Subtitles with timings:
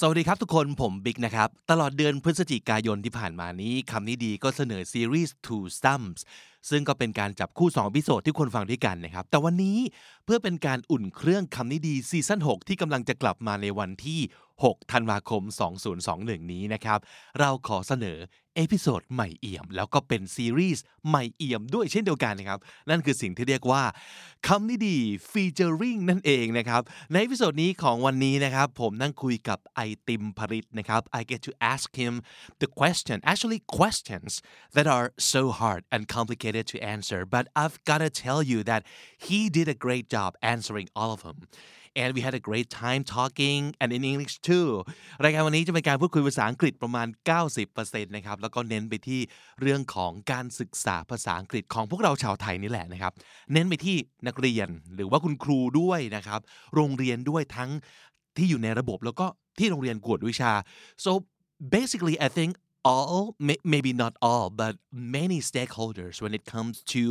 [0.00, 6.20] สวัสดีครับทุกคนผมบิ๊กนะครับ ตลอดเดือนพฤศจิกายนที่ผ่านมานี้คำนี้ดีก็เสนอซีรีส์ Two Stumps
[6.70, 9.78] ซึ่งก็เป็นการจับคู่2พิโซดที่คนฟังด้วยกันนะครับ แต่วันนี้
[10.24, 14.20] เพื่อเป็นการอุ่นเครื่องคำนี้ดีซีซั่น6ที่กำลังจะกลับมาในวันที่
[14.64, 15.42] 6 ธันวาคม
[15.96, 16.98] 2021 นี้นะครับ
[17.38, 18.18] เราขอเสนอ
[18.56, 22.60] เอพิโซดใหม่เอี่ยม แล้วก็เป็นซีรีส์ใหม่เอี่ยมด้วยเช่นเดียวกันนะครับ
[22.90, 23.82] นั่นคือสิ่งที่เรียกว่า
[24.46, 24.96] คำนี้ดี
[25.30, 32.12] ฟีเจอริงนั่นเองนะครับ ในเอพิโซดนี้ของวันนี้นะครับ ผมนั่งคุยกับไอติมภริตนะครับ I get to ask him
[32.62, 34.30] the question actually questions
[34.76, 38.82] that are so hard and complicated to answer but I've gotta tell you that
[39.26, 41.38] he did a great job answering all of them
[42.02, 44.68] and we had a great time talking and in English too
[45.24, 47.06] รายการวันนี้จะเป็นการพูดคุยภาษาอังกฤษประมาณ
[47.56, 49.20] 90%นะครับแล้วก็เน้นไปที่
[49.60, 53.12] เรื่องของการศึกษาภาษาอังกฤษของพวกเราชาวไทยนี่แหละนะครับ
[53.52, 53.96] เน้นไปที่
[54.26, 56.40] นักเรียนหรือว่าคุณครูด้วยนะครับ
[56.74, 57.70] โรงเรียนด้วยทั้ง
[58.36, 59.26] ที่อยู่ในระบบแล้วก็
[59.58, 60.52] ที่โรงเรียนกวดวิชา
[61.04, 61.12] so
[61.76, 62.52] basically I think
[62.92, 67.02] all may- maybe not all but many stakeholders when it comes to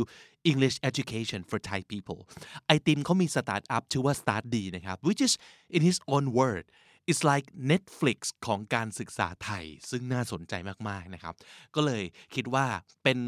[0.50, 2.20] English education for Thai people
[2.66, 5.34] ไอติมเขามีสตาร์ทอัพชื่อว่า Start D นะครับ which is
[5.76, 6.64] in his own word
[7.10, 10.54] it's like Netflix ของการศึกษาไทย ซึ่งน่าสนใจ
[10.88, 11.34] มาก ๆ นะครับ
[11.74, 12.02] ก็เลย
[12.34, 12.66] คิดว่า
[13.04, 13.18] เป็น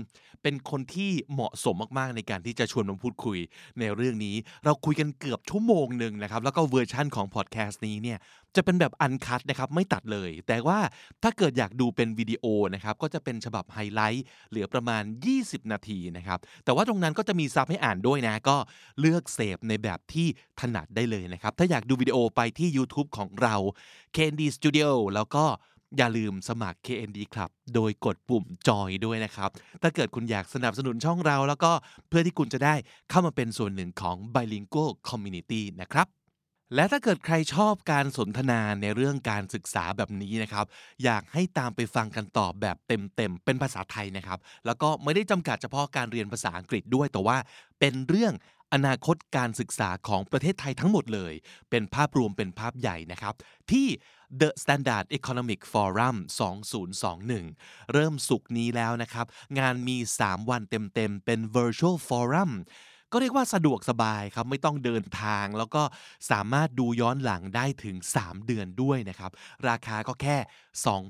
[0.42, 3.38] เป็นคนที่เหมาะสมมาก ๆ ในการที่จะชวนมาพูดคุย
[3.80, 8.18] ในเรื่องนี้ เราคุยกันเกือบชั่วโมงหนึ่งนะครับ แล้วก็เวอร์ชั่นของพอดแคสต์นี้เนี่ย
[8.56, 10.78] จะเป็นแบบอันคัดนะครับไม่ตัดเลย แต่ว่า
[11.22, 15.02] ถ้าเกิดอยากดูเป็นวิดีโอนะครับก็จะเป็นฉบับไฮไลท์เหลือประมาณ
[15.36, 18.56] 20 นาทีนะครับแต่ว่าตรงนั้นก็จะมีซับให้อ่านด้วยนะ ก็
[19.00, 20.26] เลือกเสพในแบบที่
[20.60, 23.54] ถนัดได้เลยนะครับ ถ้าอยากดูวิดีโอไปที่ YouTube ของเรา
[24.16, 25.44] KND Studio แล้วก็
[25.96, 29.50] อย่าลืมสมัคร KND Club โดยกดปุ่มจอยด้วยนะครับ
[29.82, 31.72] ถ้าเกิดคุณอยากสนับสนุนช่องเรา แล้วก็
[32.08, 32.74] เพื่อที่คุณจะได้
[33.10, 36.06] เข้ามาเป็นส่วนหนึ่งของ Bilingual Community นะครับ
[36.74, 40.66] และถ้าเกิดใครชอบการสนทนาในเรื่องการศึกษาแบบนี้นะครับ
[41.04, 47.36] อยากให้ตามไปฟังกันต่อแบบเต็มๆ เป็นภาษาไทยนะครับ แล้วก็ไม่ได้จำกัดเฉพาะการเรียนภาษาอังกฤษด้วย แต่ว่า
[47.80, 48.34] เป็นเรื่อง
[48.74, 51.34] อนาคตการศึกษาของประเทศไทยทั้งหมดเลย
[51.70, 53.34] เป็นภาพรวมเป็นภาพใหญ่นะครับ
[53.70, 53.86] ที่
[54.40, 56.16] The Standard Economic Forum
[57.08, 59.26] 2021 เริ่มสุกนี้แล้วนะครับ
[59.58, 62.50] งานมี 3 วันเต็มๆ เป็น Virtual Forum
[63.12, 65.82] ก็เรียกว่าสะดวกสบายครับไม่ต้องเดินทาง แล้วก็
[66.30, 69.30] สามารถดูย้อนหลังได้ถึง 3 เดือนด้วยนะครับ
[69.68, 70.36] ราคาก็แค่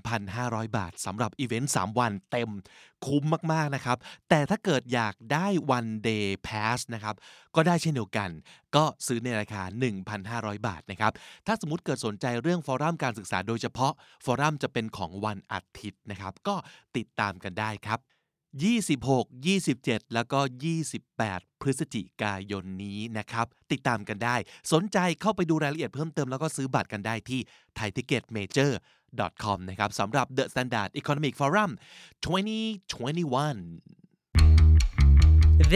[0.06, 2.50] 2,500 บาทสำหรับอีเวนต์3วันเต็ม
[3.06, 3.98] คุ้มมาก ๆ นะครับ
[4.28, 7.14] แต่ถ้าเกิดอยากได้ one day pass นะครับ
[7.56, 8.31] ก็ได้เช่นเดียวกัน
[8.76, 9.62] ก็ซื้อในราคา
[10.14, 11.12] 1,500 บาทนะครับ
[11.47, 13.92] ถ้าสมมติเกิดสนใจเรื่องฟอรัมการศึกษาโดยเฉพาะ
[14.25, 16.56] ฟอรัมจะเป็นของวันอาทิตย์นะครับ ก็
[16.97, 18.00] ติดตามกันได้ครับ
[18.56, 19.26] 26
[19.64, 20.41] 27 แล้วก็
[21.00, 24.36] 28 พฤศจิกายนนี้นะครับ ติดตามกันได้
[24.72, 27.41] สนใจเข้าไปดูรายละเอียดเพิ่มเติมแล้วก็ซื้อบัตรกันได้ที่
[27.78, 31.70] thaiticketmajor.com นะครับสำหรับ The Standard Economic Forum
[32.22, 33.98] 2021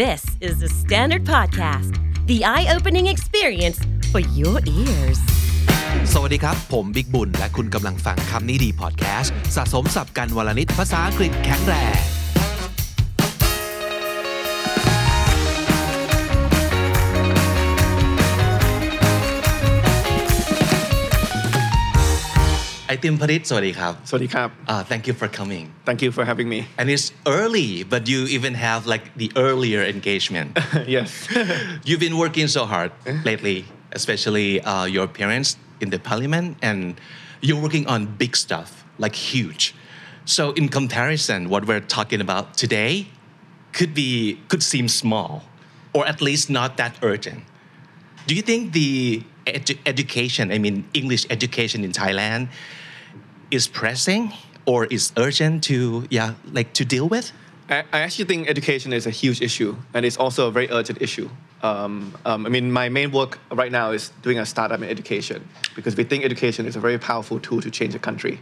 [0.01, 1.93] This is the Standard Podcast,
[2.27, 3.79] the eye opening experience
[4.13, 5.21] for your ears.
[6.13, 12.12] สวัสดีครับ ผมบิ๊กบุญ และคุณกำลังฟังคำนี้ดีพอดแคสต์สะสมสับกันวลนิดภาษาอังกฤษแข็งแรง
[22.92, 24.50] ไอติมพริตสวัสดีครับ Swadikap.
[24.74, 26.60] uh, thank you for coming Thank you for having me.
[26.80, 27.08] and it's
[27.40, 30.50] early but you even have like the earlier engagement
[30.98, 31.10] yes.
[31.88, 32.92] You've been working so hard
[33.30, 33.58] lately,
[34.00, 35.50] especially uh, your parents
[35.84, 36.80] in the parliament, and
[37.46, 38.70] you're working on big stuff,
[39.04, 39.64] like huge.
[40.36, 42.92] So, in comparison, what we're talking about today
[43.78, 44.10] could be
[44.52, 45.32] could seem small,
[45.96, 47.42] or at least not that urgent.
[48.28, 48.92] Do you think the
[49.60, 52.44] edu- education, I mean English education in Thailand,
[53.53, 54.33] is pressing
[54.67, 57.31] or is urgent to yeah like to deal with?
[57.69, 61.01] I, I actually think education is a huge issue, and it's also a very urgent
[61.01, 61.29] issue.
[61.63, 65.49] Um, um, I mean, my main work right now is doing a startup in education
[65.77, 68.41] because we think education is a very powerful tool to change a country.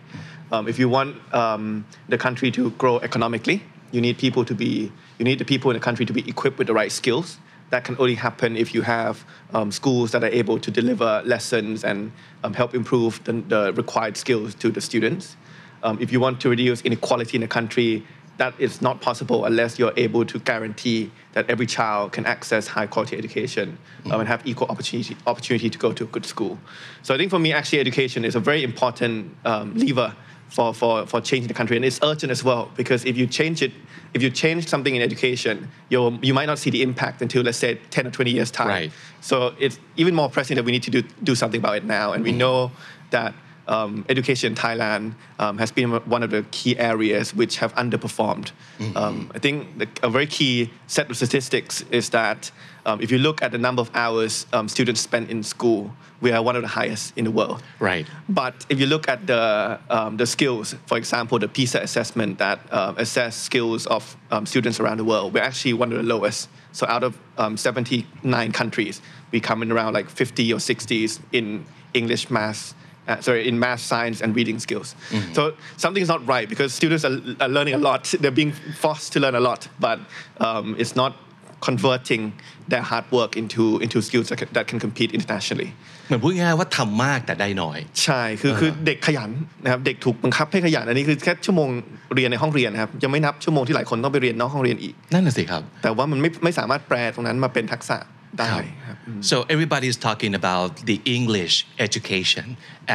[0.53, 4.91] Um, if you want um, the country to grow economically, you need people to be,
[5.19, 7.37] you need the people in the country to be equipped with the right skills.
[7.71, 9.25] That can only happen if you have
[9.55, 12.13] um, schools that are able to deliver lessons and
[12.45, 15.37] um, help improve the, the required skills to the students.
[15.83, 18.05] Um, if you want to reduce inequality in the country,
[18.41, 22.87] that is not possible unless you're able to guarantee that every child can access high
[22.87, 23.77] quality education
[24.07, 26.59] um, and have equal opportunity, opportunity to go to a good school.
[27.03, 30.17] So I think for me, actually, education is a very important um, lever
[30.51, 31.77] for, for, for changing the country.
[31.77, 33.73] And it's urgent as well, because if you change it,
[34.15, 37.59] if you change something in education, you'll, you might not see the impact until, let's
[37.59, 38.69] say, 10 or 20 years' time.
[38.69, 38.93] Right.
[39.21, 42.13] So it's even more pressing that we need to do, do something about it now.
[42.13, 42.39] And we mm.
[42.39, 42.73] know
[43.11, 43.35] that
[43.69, 48.51] um, education in Thailand um, has been one of the key areas which have underperformed.
[48.97, 52.51] Um, I think the, a very key set of statistics is that
[52.87, 56.33] um, if you look at the number of hours um, students spend in school, we
[56.33, 57.63] are one of the highest in the world.
[57.79, 58.07] Right.
[58.29, 62.61] But if you look at the um, the skills, for example, the PISA assessment that
[62.71, 66.49] uh, assess skills of um, students around the world, we're actually one of the lowest.
[66.73, 69.03] So out of um, 79 countries,
[69.33, 71.65] we come in around like 50 or 60s in
[71.95, 72.75] English, math,
[73.10, 74.96] uh, sorry, in math, science, and reading skills.
[75.34, 78.14] So something's not right because students are, are learning a lot.
[78.20, 78.54] They're being
[78.84, 80.00] forced to learn a lot, but
[80.40, 81.14] um, it's not
[81.62, 82.34] converting
[82.68, 85.70] their hard work into into skills that can, that can compete internationally.
[86.08, 89.30] เหมือนพูดง่ายๆว่าทำมากแต่ได้น้อย ใช่ คือคือเด็กขยัน
[89.64, 91.70] นะครับ เด็กถูกบังคับให้ขยัน อันนี้คือแค่ชั่วโมง
[92.16, 97.98] เรียนในห้องเรียนนะครับ ยังไม่นับชั่วโมงที่หลายคนต้องไปเรียนนอกห้องเรียนอีก นั่นน่ะสิครับ แต่ว่ามันไม่ไม่สามารถแปลตรงนั้นมาเป็นทักษะ
[98.40, 98.96] ได้ครับ
[99.30, 101.56] So everybody is talking about the English
[101.88, 102.46] education,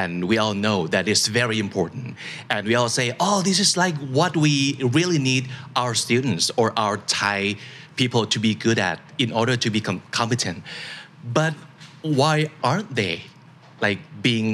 [0.00, 2.06] and we all know that it's very important.
[2.54, 4.54] And we all say, "Oh, this is like what we
[4.98, 5.44] really need
[5.82, 7.40] our students or our Thai
[8.00, 10.58] people to be good at in order to become competent."
[11.38, 11.54] But
[12.20, 12.36] why
[12.68, 13.14] aren't they
[13.86, 14.50] like being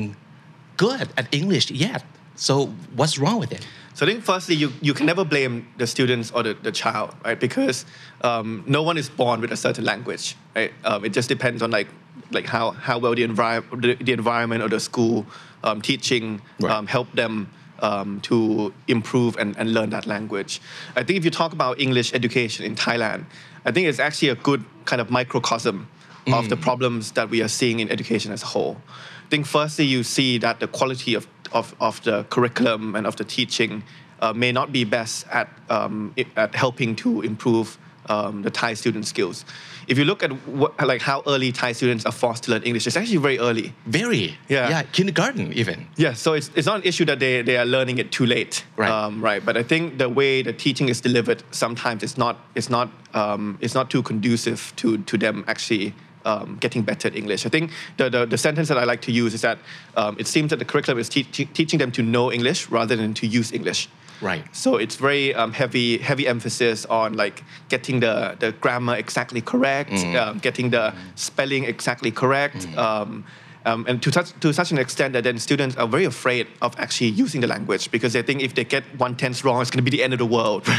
[0.84, 2.02] good at English yet?
[2.46, 2.54] So
[2.98, 3.64] what's wrong with it?
[3.93, 7.13] So I think firstly, you, you can never blame the students or the, the child,
[7.25, 7.39] right?
[7.39, 7.85] Because
[8.21, 10.71] um, no one is born with a certain language, right?
[10.85, 11.87] Um, it just depends on like
[12.31, 15.25] like how, how well the, envir- the, the environment or the school
[15.63, 16.71] um, teaching Right.
[16.71, 17.49] um, help them
[17.79, 20.61] um, to improve and, and learn that language.
[20.95, 23.25] I think if you talk about English education in Thailand,
[23.65, 25.87] I think it's actually a good kind of microcosm
[26.31, 28.77] of the problems that we are seeing in education as a whole.
[29.25, 33.15] I think firstly you see that the quality of, of, of the curriculum and of
[33.15, 33.83] the teaching
[34.21, 37.77] uh, may not be best at, um, at helping to improve
[38.07, 39.45] um, the Thai student skills.
[39.87, 42.87] If you look at what, like how early Thai students are forced to learn English,
[42.87, 43.73] it's actually very early.
[43.85, 44.69] Very, Yeah.
[44.69, 45.87] yeah, kindergarten even.
[45.97, 48.63] Yeah, so it's, it's not an issue that they, they are learning it too late.
[48.77, 48.89] Right.
[48.89, 49.43] Um, right.
[49.43, 53.57] But I think the way the teaching is delivered sometimes it's not it's not um,
[53.61, 55.93] it's not too conducive to, to them actually
[56.25, 57.45] um, getting better at English.
[57.45, 59.57] I think the, the, the sentence that I like to use is that
[59.95, 62.95] um, it seems that the curriculum is te- te- teaching them to know English rather
[62.95, 63.89] than to use English.
[64.21, 64.43] Right.
[64.55, 69.93] So it's very um, heavy, heavy emphasis on like getting the, the grammar exactly correct,
[70.15, 73.25] um, getting the spelling exactly correct, um,
[73.65, 76.77] um, and to such to such an extent that then students are very afraid of
[76.79, 79.83] actually using the language because they think if they get one tense wrong, it's going
[79.83, 80.67] to be the end of the world.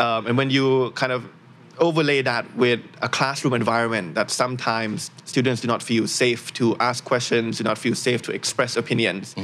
[0.00, 1.28] Um, and when you kind of
[1.80, 7.04] overlay that with a classroom environment that sometimes students do not feel safe to ask
[7.04, 9.34] questions, do not feel safe to express opinions,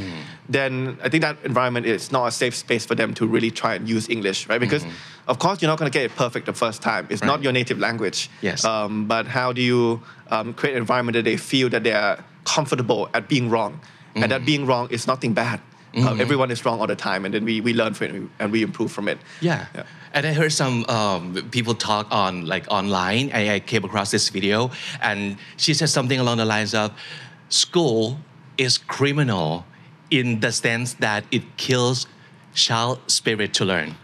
[0.48, 3.74] then I think that environment is not a safe space for them to really try
[3.74, 4.60] and use English, right?
[4.60, 4.84] Because
[5.26, 7.06] of course you're not going to get it perfect the first time.
[7.10, 8.30] It's not your native language.
[8.42, 8.64] Yes.
[8.64, 12.22] Um, but how do you um, create an environment that they feel that they are
[12.44, 13.80] comfortable at being wrong,
[14.14, 15.60] and that being wrong is nothing bad.
[15.96, 18.52] Uh, everyone is wrong all the time, and then we, we learn from it and
[18.52, 19.18] we- improve from it.
[19.40, 19.66] Yeah.
[20.12, 23.30] And I heard some um, people talk on like online.
[23.32, 24.70] I, I came across this video,
[25.00, 26.92] and she said something along the lines of,
[27.48, 28.18] "School
[28.58, 29.64] is criminal
[30.10, 32.06] in the sense that it kills
[32.54, 33.94] child spirit to learn."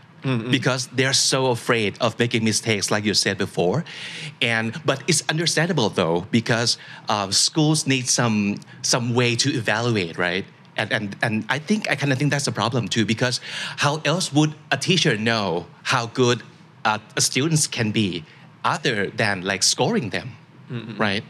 [0.52, 3.84] Because they're so afraid of making mistakes, like you said before,
[4.40, 6.78] and but it's understandable though because
[7.08, 10.44] um, schools need some some way to evaluate, right?
[10.81, 13.35] and, and, and I think I kind of think that's a problem too because
[13.85, 16.43] how else would a teacher know how good
[16.85, 18.23] uh, students can be
[18.63, 20.27] other than like scoring them
[21.07, 21.23] right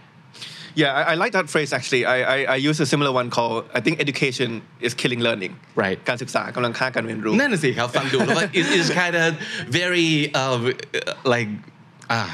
[0.84, 2.04] Yeah, I, I like that phrase actually.
[2.06, 4.50] I, I, I use a similar one called I think education
[4.88, 5.54] is killing learning.
[5.84, 5.98] Right.
[6.10, 9.30] การศึกษากำลังฆ่าการเรียนรู้ นั่นน่ะสิครับฟังดูแล้วว่า it is kind of
[9.80, 10.10] very
[10.42, 10.58] uh,
[11.34, 11.50] like
[12.20, 12.32] ah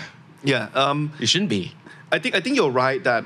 [0.51, 0.81] Yeah.
[0.83, 1.63] Um, it shouldn't be
[2.15, 3.23] I think I think you're right that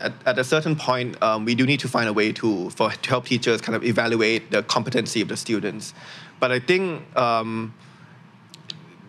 [0.00, 2.90] at, at a certain point um, we do need to find a way to for
[2.90, 5.94] to help teachers kind of evaluate the competency of the students.
[6.40, 7.74] But I think um,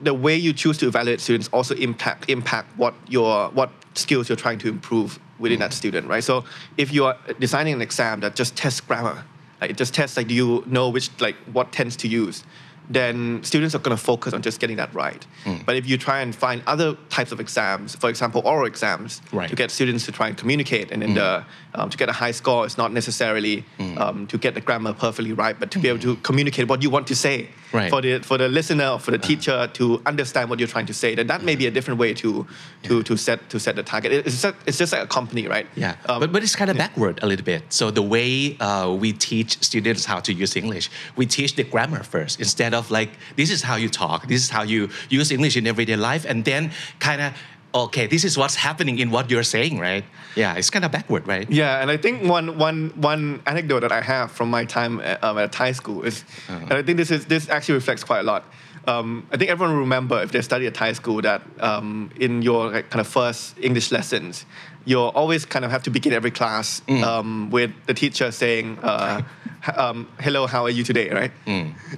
[0.01, 4.35] the way you choose to evaluate students also impact impact what your what skills you're
[4.35, 6.23] trying to improve within that student, right?
[6.23, 6.43] So
[6.77, 9.23] if you are designing an exam that just tests grammar,
[9.61, 12.43] like it just tests like do you know which like what tense to use,
[12.89, 15.25] then students are going to focus on just getting that right.
[15.65, 19.49] But if you try and find other types of exams, for example, oral exams, Right.
[19.49, 22.31] to get students to try and communicate, and then the, um, to get a high
[22.31, 23.63] score is not necessarily
[23.97, 26.89] um, to get the grammar perfectly right, but to be able to communicate what you
[26.89, 27.89] want to say Right.
[27.91, 30.93] for the for the listener or for the teacher to understand what you're trying to
[30.93, 31.13] say.
[31.15, 32.47] Then that may be a different way to
[32.83, 34.11] to to set to set the target.
[34.11, 35.67] It's just, it's just like a company, right?
[35.75, 37.61] Yeah, Um, but, but it's kind of backward a little bit.
[37.69, 42.03] So the way uh, we teach students how to use English, we teach the grammar
[42.03, 45.55] first instead of like this is how you talk, this is how you use English
[45.55, 47.33] in everyday life, and then kind of
[47.73, 50.03] okay this is what's happening in what you're saying right?
[50.35, 51.49] Yeah it's kind of backward right?
[51.49, 55.23] Yeah, and I think one one one anecdote that I have from my time at,
[55.23, 58.23] um, at Thai school is, and I think this is this actually reflects quite a
[58.23, 58.43] lot.
[58.87, 62.41] Um, I think everyone will remember if they study at Thai school that um, in
[62.41, 64.45] your like, kind of first English lessons,
[64.89, 69.21] you'll always kind of have to begin every class um, with the teacher saying, uh,
[69.77, 71.31] um, "Hello, how are you today?" Right?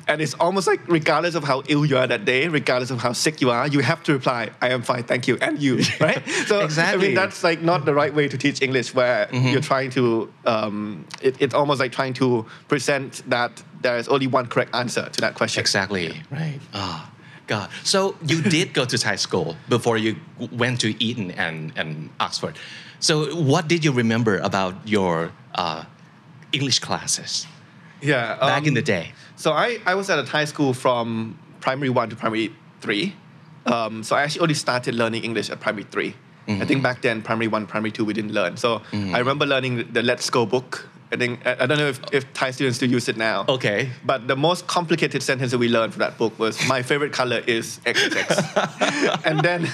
[0.08, 3.14] And it's almost like regardless of how ill you are that day, regardless of how
[3.14, 6.22] sick you are, you have to reply, "I am fine, thank you," and you, right?
[6.48, 7.06] So exactly.
[7.06, 10.32] I mean that's like not the right way to teach English, where you're trying to.
[10.46, 15.10] Um, it, it's almost like trying to present that there is only one correct answer
[15.10, 15.62] to that question.
[15.62, 16.22] Exactly.
[16.30, 16.60] Right.
[16.74, 17.11] Oh,
[17.52, 17.70] God.
[17.84, 20.16] So you did go to Thai school before you
[20.64, 22.56] went to Eton and, and Oxford.
[23.00, 25.84] So what did you remember about your uh,
[26.52, 27.48] English classes
[28.02, 28.40] Yeah.
[28.40, 29.12] back in um, the day?
[29.36, 32.48] So I, I was at a Thai school from primary one to primary
[32.80, 33.16] three.
[33.66, 36.16] Um, so I actually only started learning English at primary 3
[36.48, 38.58] I think back then, primary one, primary two, we didn't learn.
[38.58, 40.90] So I remember learning the Let's Go book.
[41.12, 43.46] I think I I don't know if, if Thai students still use it now.
[43.48, 43.90] Okay.
[44.06, 47.42] But the most complicated sentence that we learned from that book was my favorite color
[47.48, 49.26] is XXX.
[49.26, 49.68] and then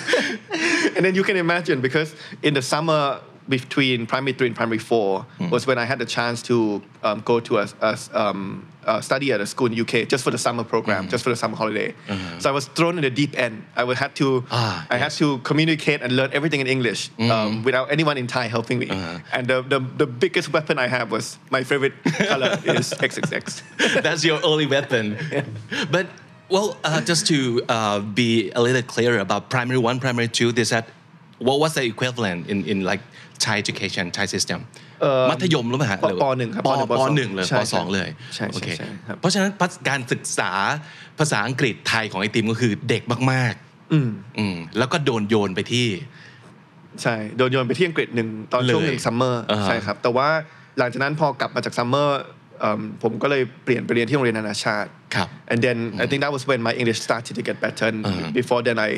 [0.95, 5.25] and then you can imagine because in the summer between primary three and primary four
[5.49, 9.31] was when I had the chance to um, go to a, a um, uh, study
[9.33, 11.93] at a school in UK just for the summer program, just for the summer holiday.
[12.39, 13.63] So I was thrown in the deep end.
[13.75, 17.63] I would had to Ah, I had to communicate and learn everything in English um,
[17.63, 18.87] without anyone in Thai helping me.
[19.31, 21.93] And the, the the biggest weapon I have was my favorite
[22.27, 23.61] color is XXX.
[24.03, 25.17] That's your only weapon.
[25.91, 26.07] But
[26.49, 30.69] well, uh, just to uh, be a little clearer about primary one, primary two, is
[30.69, 30.87] that
[31.39, 33.01] what was the equivalent in in like
[33.45, 34.59] Thai education, Thai system?
[35.29, 39.51] มัธยมหรือเปล่าฮะปรือปหนึ่งครับปปหนึ่งปปสองหนึ่งเลยใช่ปสองเลยใช่ใช่โอเคใช่ครับเพราะฉะนั้น
[39.89, 40.51] การศึกษา
[41.19, 43.03] ภาษาอังกฤษไทยของไอติมก็คือเด็ก
[43.33, 43.53] มาก
[43.93, 45.87] อืมๆอืมแล้วก็โดนโยนไปที่
[47.01, 50.27] ใช่โดนโยนไปที่อังกฤษหนึ่งตอนช่วงหนึ่งเลยซัมเมอร์อ่าฮะใช่ครับ แต่ว่า
[50.77, 52.21] หลังจากนั้นพอกลับมาจากซัมเมอร์
[53.03, 58.31] ผมก็เลยเปลี่ยนไปเรียนที่โรงเรียนนานาชาติครับ and then I think that was when my English started to get better and Uh-huh.
[58.39, 58.91] before then I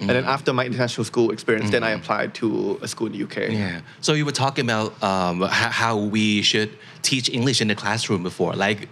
[0.00, 3.22] and then after my international school experience then I applied to a school in the
[3.22, 3.80] UK Yeah.
[4.00, 6.70] So you were talking about um, how, we should
[7.02, 8.88] teach English in the classroom before, like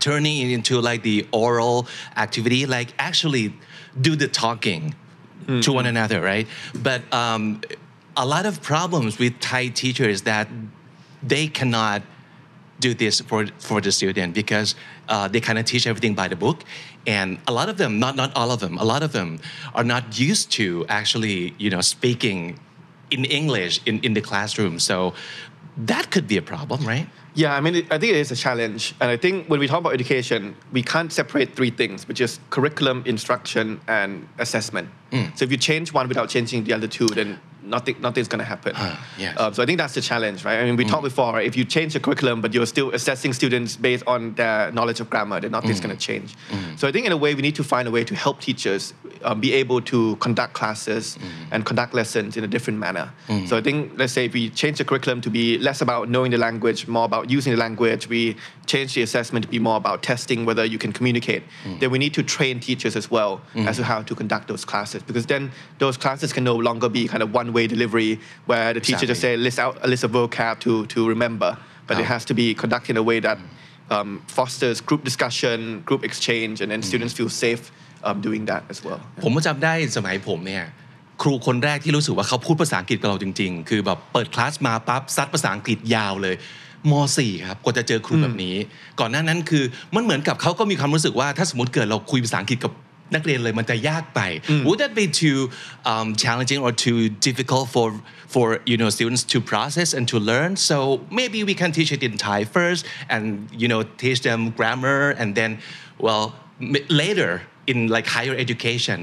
[0.00, 1.86] turning it into like the oral
[2.16, 3.54] activity, like actually
[4.00, 4.94] do the talking
[5.62, 6.46] to one another, right?
[6.74, 7.62] But um,
[8.16, 10.48] a lot of problems with Thai teachers that
[11.22, 12.02] they cannot
[12.80, 14.74] do this for for the student because
[15.08, 16.64] uh, they kind of teach everything by the book
[17.06, 19.38] and a lot of them not not all of them a lot of them
[19.74, 22.58] are not used to actually you know speaking
[23.10, 25.14] in english in, in the classroom so
[25.76, 28.36] that could be a problem right Yeah, I mean, it, I think it is a
[28.36, 28.94] challenge.
[29.00, 32.40] And I think when we talk about education, we can't separate three things, which is
[32.50, 34.88] curriculum, instruction, and assessment.
[35.36, 37.38] So if you change one without changing the other two, then
[37.68, 38.72] nothing, nothing's going to happen.
[39.18, 39.38] yes.
[39.38, 40.58] Um, so I think that's the challenge, right?
[40.58, 41.10] I mean, we talked mm.
[41.10, 41.46] before, right?
[41.46, 45.10] if you change the curriculum, but you're still assessing students based on their knowledge of
[45.10, 45.84] grammar, then nothing's mm.
[45.84, 46.36] going to change.
[46.50, 46.78] Mm.
[46.78, 48.94] So I think in a way, we need to find a way to help teachers
[49.22, 51.18] um, be able to conduct classes
[51.50, 53.12] and conduct lessons in a different manner.
[53.46, 56.30] So I think, let's say, if we change the curriculum to be less about knowing
[56.30, 60.02] the language, more about using the language, we change the assessment to be more about
[60.02, 61.42] testing whether you can communicate,
[61.80, 65.02] then we need to train teachers as well as to how to conduct those classes.
[65.02, 68.80] Because then those classes can no longer be kind of one way delivery where the
[68.80, 71.50] teacher just say list out a list of vocab to, to remember,
[71.86, 72.12] but it Ah.
[72.12, 73.38] has to be conducted in a way that
[73.90, 77.62] um, fosters group discussion, group exchange, and then students feel safe
[78.04, 79.00] um, doing that as well.
[79.24, 80.64] ผมก็จำได้สมัยผมเนี่ย
[81.22, 86.36] ครูคนแรกที่รู้สึกว่าเขาพูดภาษาอังกฤษกับเราจริง ๆ คือแบบเปิดคลาสมาปั๊บซัดภาษาอังกฤษยาวเลย
[86.90, 88.56] ม .4 ครับกว่าจะเจอครูแบบนี้
[89.00, 92.72] ก่อนหน้านั้นคือมันเหมือนกับเขาก็มีความรู้สึกว่าถ้าสมมติเกิดเราคุยภาษาอังกฤษกับ
[93.15, 94.21] นักเรียนเลยมันจะยากไป
[94.67, 95.39] Would that be too
[95.91, 97.87] um, challenging or too difficult for
[98.33, 100.77] for you know students to process and to learn so
[101.19, 102.81] maybe we can teach it in Thai first
[103.13, 103.23] and
[103.61, 105.51] you know teach them grammar and then
[106.07, 106.25] well
[106.73, 107.31] m- later
[107.71, 108.99] in like higher education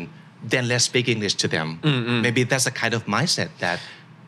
[0.52, 1.68] then let's speak English to them.
[2.26, 3.78] Maybe that's a kind of mindset that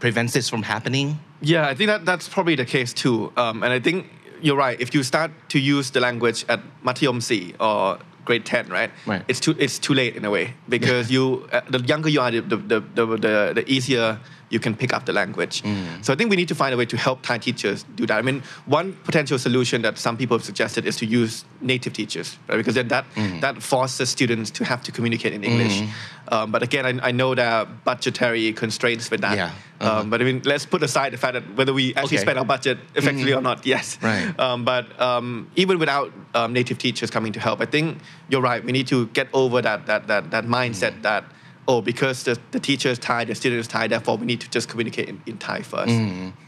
[0.04, 1.06] prevents this from happening.
[1.52, 3.16] Yeah, I think that that's probably the case too.
[3.42, 3.98] Um, and I think
[4.46, 4.76] you're right.
[4.84, 7.30] If you start to use the language at Matiyom C
[7.66, 8.91] or grade 10, right?
[9.05, 9.23] Right.
[9.27, 12.31] It's too it's too late in a way because you uh, the younger you are,
[12.31, 15.61] the the, the, the, the easier you can pick up the language.
[16.01, 18.17] So I think we need to find a way to help Thai teachers do that.
[18.17, 22.37] I mean, one potential solution that some people have suggested is to use native teachers,
[22.47, 22.57] right?
[22.57, 23.05] Because then that
[23.41, 25.83] that forces students to have to communicate in English.
[26.29, 29.37] Um, but again, I, I know there are budgetary constraints with that.
[29.37, 29.51] Yeah.
[29.79, 29.99] Uh-huh.
[30.01, 32.25] Um, but I mean, let's put aside the fact that whether we actually Okay.
[32.25, 33.97] spend our budget effectively or not, yes.
[34.01, 34.37] Right.
[34.39, 37.99] Um, but um, even without um, native teachers coming to help, I think
[38.29, 38.63] you're right.
[38.63, 41.23] We need to get over that that that, that mindset that
[41.70, 44.48] oh, because the, the teacher is Thai, the student is Thai, therefore we need to
[44.56, 45.96] just communicate in, in Thai first.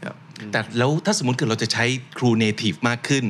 [0.05, 0.15] Yeah.
[0.51, 1.85] แต่แล้วถ้าสมมติเกิดเราจะใช้
[2.17, 3.23] ครู native มากขึ้น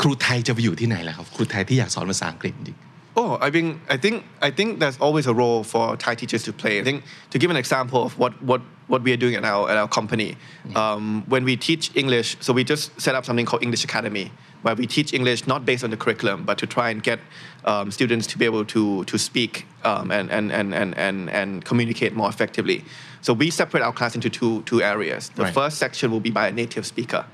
[0.00, 2.78] ครูไทยจะไปอยู่ที่ไหนล่ะครับ ครูไทยที่อยากสอนภาษาอังกฤษจริง
[3.16, 6.52] Oh, I mean, I think I think there's always a role for Thai teachers to
[6.52, 6.74] play.
[6.80, 6.98] I think
[7.32, 8.60] to give an example of what what
[8.92, 10.30] what we are doing at our at our company,
[10.76, 14.26] um, when we teach English, so we just set up something called English Academy,
[14.65, 17.19] where we teach English not based on the curriculum, but to try and get
[17.65, 21.63] um, students to be able to to speak um, and, and, and and and and
[21.63, 22.83] communicate more effectively.
[23.21, 25.29] So we separate our class into two two areas.
[25.29, 25.53] The Right.
[25.53, 27.25] first section will be by a native speaker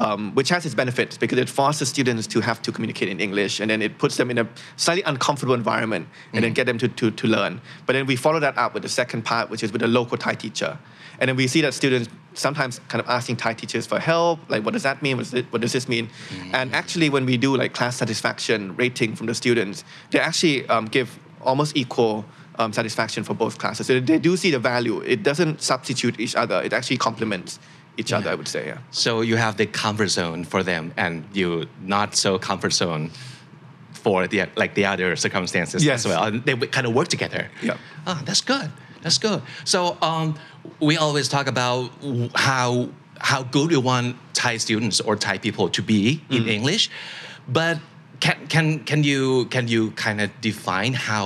[0.00, 3.60] um, which has its benefits because it forces students to have to communicate in English
[3.60, 6.88] and then it puts them in a slightly uncomfortable environment and then get them to,
[6.88, 7.60] to, to learn.
[7.86, 10.16] But then we follow that up with the second part, which is with a local
[10.16, 10.78] Thai teacher.
[11.20, 14.64] And then we see that students sometimes kind of asking Thai teachers for help, like
[14.64, 15.16] what does that mean?
[15.16, 16.10] What does, it, what does this mean?
[16.52, 20.86] And actually, when we do like class satisfaction rating from the students, they actually um,
[20.86, 22.24] give almost equal
[22.58, 23.86] um, satisfaction for both classes.
[23.86, 25.00] So they do see the value.
[25.00, 26.62] It doesn't substitute each other.
[26.62, 27.58] It actually complements
[28.01, 28.63] each other, I would say.
[28.71, 28.79] Yeah.
[29.05, 31.47] so you have the comfort zone for them and you
[31.95, 33.03] not so comfort zone
[34.03, 35.97] for the like the other circumstances Yes.
[35.99, 37.75] as well and they kind of work together Yeah.
[38.09, 38.69] ah that's good
[39.03, 39.39] that's good
[39.73, 40.27] so um,
[40.89, 41.81] we always talk about
[42.47, 42.69] how
[43.31, 44.07] how good we want
[44.41, 46.01] Thai students or Thai people to be
[46.37, 46.83] in English
[47.57, 47.75] but
[48.25, 49.21] can can can you
[49.53, 51.23] can you kind of define how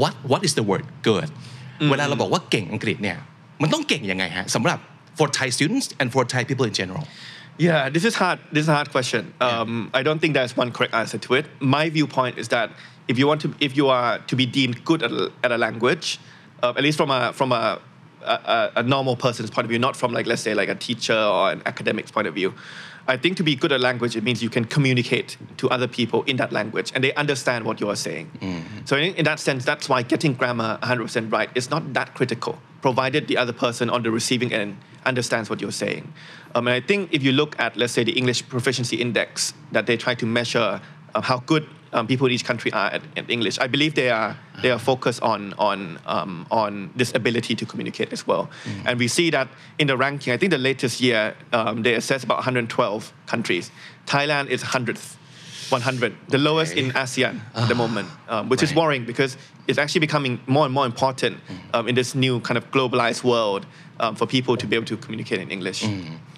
[0.00, 1.28] what what is the word good
[1.90, 3.18] เวลาเราบอกว่าเก่งอังกฤษเนี่ย
[3.62, 4.78] มันต้องเก่งยังไงฮะสำหรับ
[5.15, 7.07] for Thai students and for Thai people in general
[7.57, 8.39] Yeah, this is hard.
[8.51, 9.31] This is a hard question.
[9.39, 11.45] Um, I don't think there's one correct answer to it.
[11.59, 12.71] My viewpoint is that
[13.07, 15.57] if you want to, if you are to be deemed good at a, at a
[15.57, 16.19] language,
[16.63, 17.79] uh, at least from a from a,
[18.23, 21.13] a a normal person's point of view, not from like let's say like a teacher
[21.15, 22.53] or an academic's point of view.
[23.05, 26.23] I think to be good at language, it means you can communicate to other people
[26.23, 28.31] in that language and they understand what you are saying.
[28.85, 32.59] So in, in that sense, that's why getting grammar 100% right is not that critical,
[32.81, 36.13] provided the other person on the receiving end understands what you're saying.
[36.55, 39.85] Um, and I think if you look at, let's say, the English proficiency index that
[39.85, 40.79] they try to measure
[41.13, 44.09] uh, how good um, people in each country are at, at English, I believe they
[44.09, 48.49] are they are focused on on um, on this ability to communicate as well.
[48.85, 49.47] And we see that
[49.79, 50.33] in the ranking.
[50.33, 53.71] I think the latest year um, they assess about 112 countries.
[54.05, 55.15] Thailand is 100th.
[55.69, 59.37] 100, the lowest in ASEAN at the moment, um, which is worrying because
[59.67, 61.39] it's actually becoming more and more important
[61.73, 63.65] um, in this new kind of globalized world
[63.99, 65.83] um, for people to be able to communicate in English.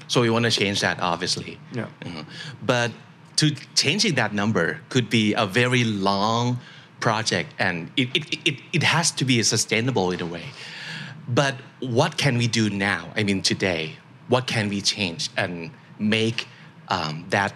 [0.08, 1.58] So we want to change that, obviously.
[1.74, 1.88] Yeah.
[2.06, 2.26] Mhm.
[2.66, 2.92] But
[3.38, 6.60] to changing that number could be a very long
[7.00, 10.46] project, and it, it, it, it has to be sustainable in a way.
[11.28, 13.12] But what can we do now?
[13.16, 16.48] I mean, today, what can we change and make
[16.88, 17.54] um, that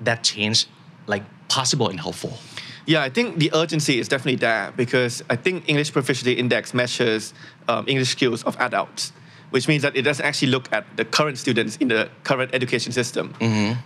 [0.00, 0.66] that change
[1.06, 2.38] like possible and helpful?
[2.86, 7.34] Yeah, I think the urgency is definitely there because I think English Proficiency Index measures
[7.68, 9.12] um, English skills of adults,
[9.50, 12.92] which means that it doesn't actually look at the current students in the current education
[12.92, 13.34] system.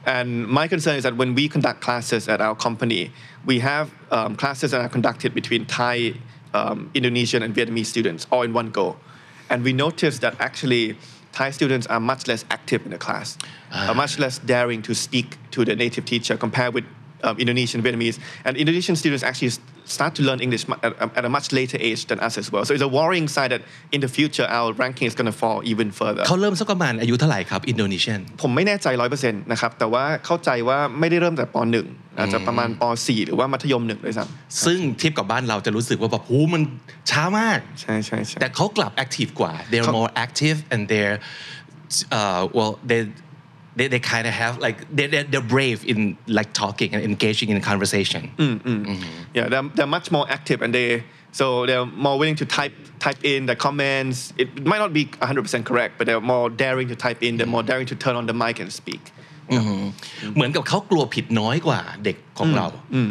[0.07, 3.11] And my concern is that when we conduct classes at our company,
[3.47, 6.15] we have um, classes that are conducted between Thai,
[6.53, 8.97] um, Indonesian, and Vietnamese students all in one go.
[9.51, 10.97] And we noticed that actually
[11.33, 13.37] Thai students are much less active in the class,
[13.73, 16.85] are much less daring to speak to the native teacher compared with
[17.28, 19.60] um, Indonesian, Vietnamese, and Indonesian students actually s-
[19.96, 22.64] start to learn English mu- at, at a much later age than us as well.
[22.68, 23.62] So it's a worrying sign that
[23.96, 26.24] in the future our ranking is going to fall even further.
[26.28, 34.24] เขาเริ่มสักประมาณอายุเท่าไหร่ครับอินโดนีเซียน ผมไม่แน่ใจร้อยเปอร์เซ็นต์นะครับ แต่ว่าเข้าใจว่าไม่ได้เริ่มแต่ปหนึ่งอาจจะประมาณปสี่หรือว่ามัธยมหนึ่งด้วยซ้
[34.66, 36.62] ซึ่งเทียบกับบ้านเราจะรู้สึกว่าแบบโหมัน
[37.12, 41.18] ช้ามาก ำใช่ใช่ใช่ แต่เขากลับ active กว่า they're เขา more active and they're
[42.18, 43.02] uh, well they
[43.77, 47.49] they, they kind of have like they they're, they're brave in like talking and engaging
[47.53, 48.23] in conversation
[49.39, 50.89] Yeah, they're, they're much more active and they
[51.41, 52.75] so they're more willing to type
[53.07, 54.17] type in the comments.
[54.43, 57.37] It might not be 100% correct, but they're more daring to type in.
[57.39, 59.05] They're more daring to turn on the mic and speak.
[60.35, 63.11] เหมือนกับเขากลัวผิดน้อยกว่าเด็กของเราอืม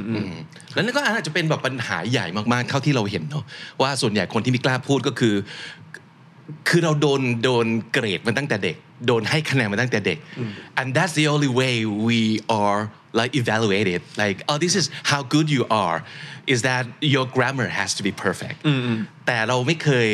[0.74, 3.44] แล้วนั่นก็อาจจะเป็นแบบปัญหาใหญ่มากๆ เท่าที่เราเห็นเนาะ
[3.82, 5.36] ว่าส่วนใหญ่คนที่ไม่กล้าพูดก็คือ
[6.70, 10.18] คือเราโดนโดนเกรดมาตั้งแต่เด็ก โดนให้คะแนนมาตั้งแต่เด็ก
[10.80, 11.76] and that's the only way
[12.10, 12.20] we
[12.62, 12.80] are
[13.20, 15.98] like evaluated like oh this is how good you are
[16.54, 18.58] is that your grammar has to be perfect
[19.26, 20.10] แต่เราไม่เคย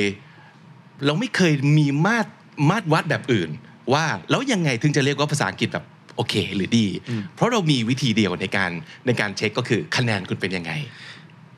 [1.05, 2.29] เราไม่เคยมีมาตร
[2.69, 3.49] มาตรวัดแบบอื่น
[3.93, 6.87] ว่าแล้วยังไงถึงจะเรียกว่าภาษาอังกฤษแบบโอเคหรือดี
[7.35, 8.71] เพราะเรามีวิธีเดียวในการ
[9.05, 10.71] ในการเช็คก็คือคะแนนคุณเป็นยังไง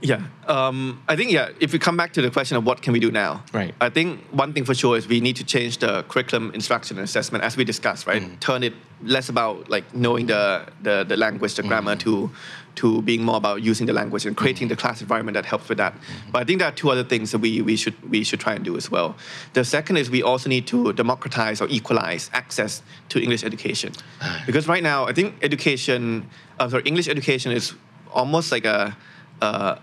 [0.01, 1.49] Yeah, um, I think yeah.
[1.59, 3.73] If we come back to the question of what can we do now, Right.
[3.79, 7.03] I think one thing for sure is we need to change the curriculum, instruction, and
[7.05, 8.07] assessment as we discussed.
[8.07, 12.31] Right, turn it less about like knowing the the, the language, the grammar, to
[12.73, 15.77] to being more about using the language and creating the class environment that helps with
[15.77, 15.93] that.
[16.31, 18.55] But I think there are two other things that we, we should we should try
[18.55, 19.15] and do as well.
[19.53, 23.93] The second is we also need to democratize or equalize access to English education,
[24.47, 26.27] because right now I think education,
[26.59, 27.75] uh, sorry, English education is
[28.13, 28.97] almost like a
[29.41, 29.75] uh,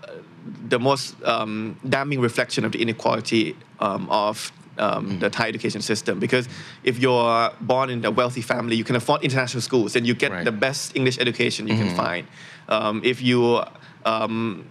[0.69, 6.19] the most um, damning reflection of the inequality um, of um, the Thai education system.
[6.19, 6.47] Because
[6.83, 10.31] if you're born in a wealthy family, you can afford international schools and you get
[10.31, 10.45] Right.
[10.45, 12.25] the best English education you can find.
[12.69, 13.61] Um, if you
[14.05, 14.65] um,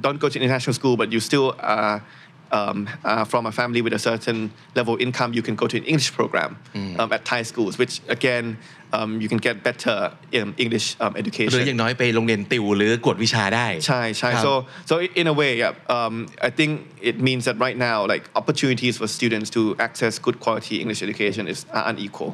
[0.00, 2.02] don't go to international school, but you still are
[2.51, 5.77] um, uh, from a family with a certain level of income, you can go to
[5.77, 6.57] an English program
[6.99, 8.57] um, at Thai schools, which again,
[8.93, 11.59] um, you can get better um, English um, หรือ education.
[11.67, 14.51] อย่างน้อยไปโรงเรียนติวหรือกวดวิชาได้ ใช่ใช่ ครับ so
[14.89, 16.13] so in a way yeah, um,
[16.47, 16.71] I think
[17.09, 21.43] it means that right now like opportunities for students to access good quality English education
[21.53, 22.31] is are unequal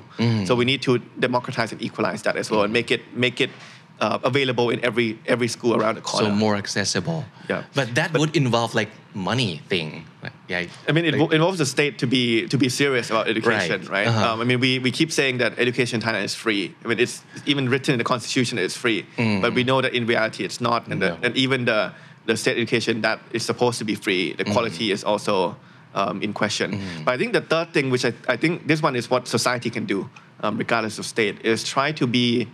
[0.47, 0.91] so we need to
[1.27, 3.51] democratize and equalize that as well and make it make it
[4.00, 7.64] uh, available in every every school around the corner so more accessible Yeah.
[7.74, 10.04] but that would involve like money thing
[10.48, 13.80] yeah I mean, it like- involves the state to be to be serious about education,
[13.82, 13.90] Right.
[13.90, 14.06] right?
[14.08, 14.32] Uh-huh.
[14.34, 16.74] Um, I mean, we, we keep saying that education in Thailand is free.
[16.84, 19.00] I mean, it's even written in the constitution it's free,
[19.42, 21.92] but we know that in reality it's not, and, the, and even the
[22.26, 25.56] the state education that is supposed to be free, the quality is also
[25.94, 26.68] um, in question.
[27.04, 29.70] But I think the third thing, which I, I think this one is what society
[29.70, 29.98] can do,
[30.42, 32.46] um, regardless of state, is try to be,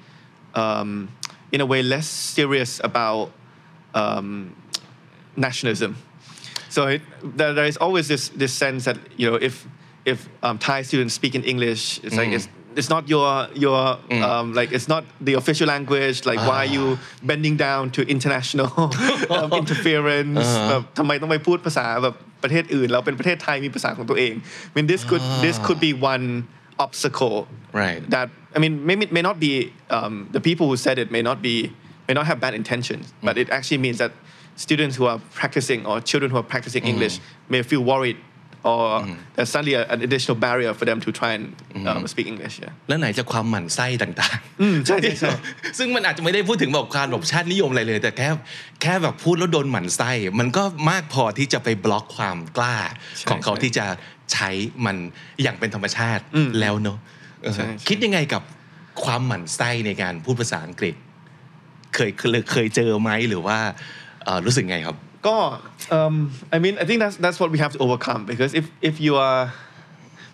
[0.55, 1.09] um,
[1.52, 3.32] in a way, less serious about
[3.94, 4.56] um,
[5.36, 5.96] nationalism.
[6.70, 9.68] So it, there, there is always this this sense that you know if
[10.06, 13.98] if um, Thai students speak in English, it's like it's it's not your your
[14.30, 16.26] um, like it's not the official language.
[16.26, 18.70] Like why are you bending down to international
[19.36, 24.34] um, interference แบบทำไมต้องไปพูดภาษาแบบประเทศอื่น เราเป็นประเทศไทยมีภาษาของตัวเอง
[24.70, 26.26] I mean this could this could be one
[26.86, 27.38] obstacle
[27.82, 28.02] Right.
[28.14, 29.54] that I mean maybe may not be
[29.98, 31.56] um, the people who said it may not be
[32.08, 34.12] may not have bad intentions, but it actually means that
[34.56, 37.16] students who are practicing or children who are practicing English
[37.54, 38.18] may feel worried
[38.64, 39.06] or
[39.36, 41.56] there's suddenly a, an additional barrier for them to try and
[41.88, 42.56] um, speak English.
[42.64, 42.74] Yeah.
[42.88, 45.32] แล้วไหนจะความหมั่นไส้ต่างๆ อืมใช่ใช่ใช่
[45.78, 48.30] ซึ่งมันอาจจะไม่ได้พูดถึงแบบการแบบชาตินิยมอะไรเลย แต่แค่
[48.82, 52.78] แค่แบบพูดแล้วโดนหมั่นไส้ มันก็มากพอที่จะไปบล็อกความกล้า
[53.18, 53.86] ใช่ ของเขา ใช่ ที่จะ
[54.34, 54.50] ใช้
[54.86, 54.98] มัน
[55.44, 56.24] อย่างเป็นธรรมชาติ
[56.60, 57.13] แล้วเนอะ เออ ใช่ใช่
[57.88, 58.44] คิดยังไงกับ
[59.04, 60.96] ความหมั่นไส้ในการพูดภาษาอังกฤษ
[61.96, 63.58] เคยเคยเคยเจอไหมหรือว่า
[64.24, 65.38] เอ่อรู้สึกไงครับ ก็
[65.98, 66.16] um,
[66.56, 69.14] I mean I think that's that's what we have to overcome because if if you
[69.28, 69.42] are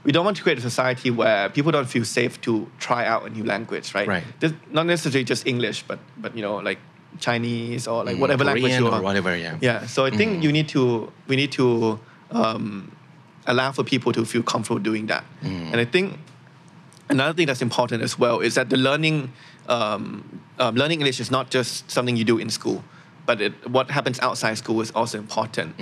[0.06, 2.52] we don't want to create a society where people don't feel safe to
[2.88, 4.26] try out a new language right Right.
[4.42, 6.80] This- not necessarily just English but but you know like
[7.28, 9.56] Chinese or like whatever language Korean you or are whatever, yeah.
[9.68, 10.84] yeah so I think you need to
[11.30, 11.66] we need to
[12.42, 12.66] um,
[13.52, 15.24] allow for people to feel comfortable doing that
[15.72, 16.08] and I think
[17.11, 19.33] another thing that's important as well is that the learning
[19.69, 22.83] um, um, learning English is not just something you do in school,
[23.27, 25.75] but it, what happens outside school is also important.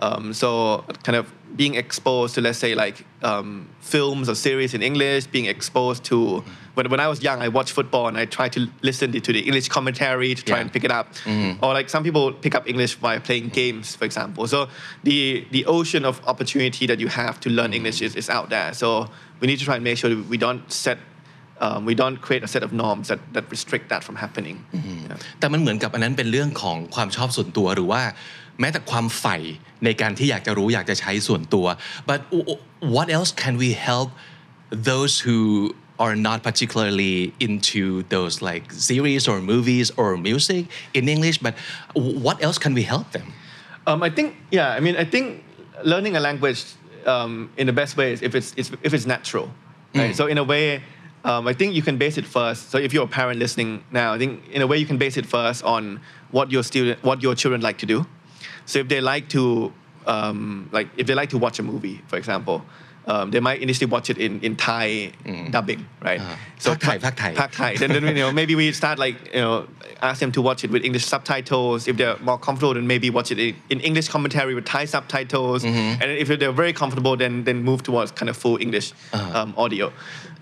[0.00, 4.82] Um, so kind of being exposed to let's say like um, films or series in
[4.82, 6.42] English, being exposed to
[6.74, 9.40] when, when I was young, I watched football and I tried to listen to the
[9.40, 10.62] English commentary to try Yeah.
[10.62, 11.08] and pick it up.
[11.62, 14.46] Or like some people pick up English by playing games, for example.
[14.46, 14.68] So
[15.04, 18.72] the the ocean of opportunity that you have to learn English is, is out there.
[18.72, 19.08] So
[19.40, 20.98] we need to try and make sure that we don't set
[21.65, 24.57] um, we don't create a set of norms that, that restrict that from happening.
[24.73, 25.17] Yeah.
[25.39, 28.03] แต่มันเหมือนกับอันนั้นเป็นเรื่องของความชอบส่วนตัวหรือว่า
[28.59, 29.37] แม้แต่ความใฝ่
[29.85, 31.65] ในการที่อยากจะรู้อยากจะใช้ส่วนตัว
[32.09, 32.19] but
[32.95, 34.09] what else can we help
[34.89, 35.39] those who
[36.05, 37.15] are not particularly
[37.47, 37.81] into
[38.15, 40.63] those like series or movies or music
[40.97, 41.53] in English but
[42.25, 43.27] what else can we help them
[43.89, 45.25] Um, I think, yeah, I mean, I think
[45.91, 46.61] learning a language
[47.13, 49.47] um, in the best way is if it's, it's if it's natural,
[49.95, 50.13] right?
[50.19, 50.83] So in a way,
[51.24, 52.70] um, I think you can base it first.
[52.70, 55.16] So if you're a parent listening now, I think in a way you can base
[55.16, 58.06] it first on what your student, what your children like to do.
[58.66, 59.72] So if they like to,
[60.06, 62.64] um, like if they like to watch a movie, for example,
[63.06, 65.50] um, they might initially watch it in, in Thai mm.
[65.50, 66.20] dubbing, right?
[66.20, 66.36] Uh-huh.
[66.58, 67.34] so Thai, Thai.
[67.34, 67.76] Thai.
[67.76, 69.66] Then, then you know, maybe we start like you know,
[70.00, 71.88] ask them to watch it with English subtitles.
[71.88, 75.64] If they're more comfortable, then maybe watch it in, in English commentary with Thai subtitles.
[75.64, 76.02] Mm-hmm.
[76.02, 79.38] And if they're very comfortable, then then move towards kind of full English uh-huh.
[79.38, 79.92] um, audio.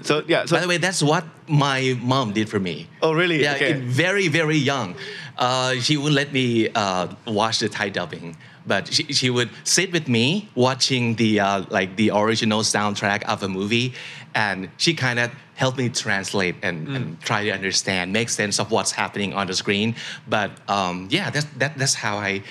[0.03, 0.45] So yeah.
[0.45, 2.89] So, By the way, that's what my mom did for me.
[3.01, 3.43] Oh really?
[3.43, 3.73] Yeah, okay.
[3.73, 4.97] very very young,
[5.39, 9.93] uh, she wouldn't let me uh, watch the Thai dubbing but she, she would sit
[9.93, 13.95] with me watching the uh, like the original soundtrack of a movie,
[14.35, 18.71] and she kind of helped me translate and, and try to understand, make sense of
[18.71, 19.95] what's happening on the screen.
[20.27, 22.43] But um, yeah, that's that, that's how I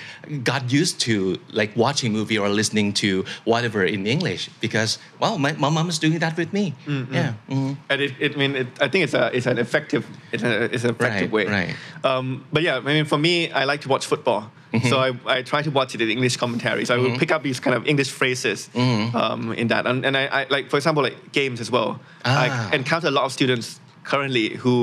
[0.44, 5.52] got used to like watching movie or listening to whatever in English because well, my,
[5.52, 6.72] my mom is doing that with me.
[6.86, 7.34] Yeah.
[7.48, 7.76] mhm.
[7.88, 10.64] And it, it I mean, it, I think it's a it's an effective it's, a,
[10.72, 11.46] it's an effective Right, way.
[11.46, 11.74] right.
[12.04, 14.52] Um, but yeah, I mean, for me, I like to watch football.
[14.73, 14.89] Mm-hmm.
[14.91, 16.83] So I, I try to watch it in English commentary.
[16.87, 19.15] So I will pick up these kind of English phrases Mm-hmm.
[19.21, 19.83] um, in that.
[19.89, 21.89] And, and I, I like, for example, like games as well.
[22.25, 22.43] Ah.
[22.71, 23.67] I encounter a lot of students
[24.11, 24.75] currently who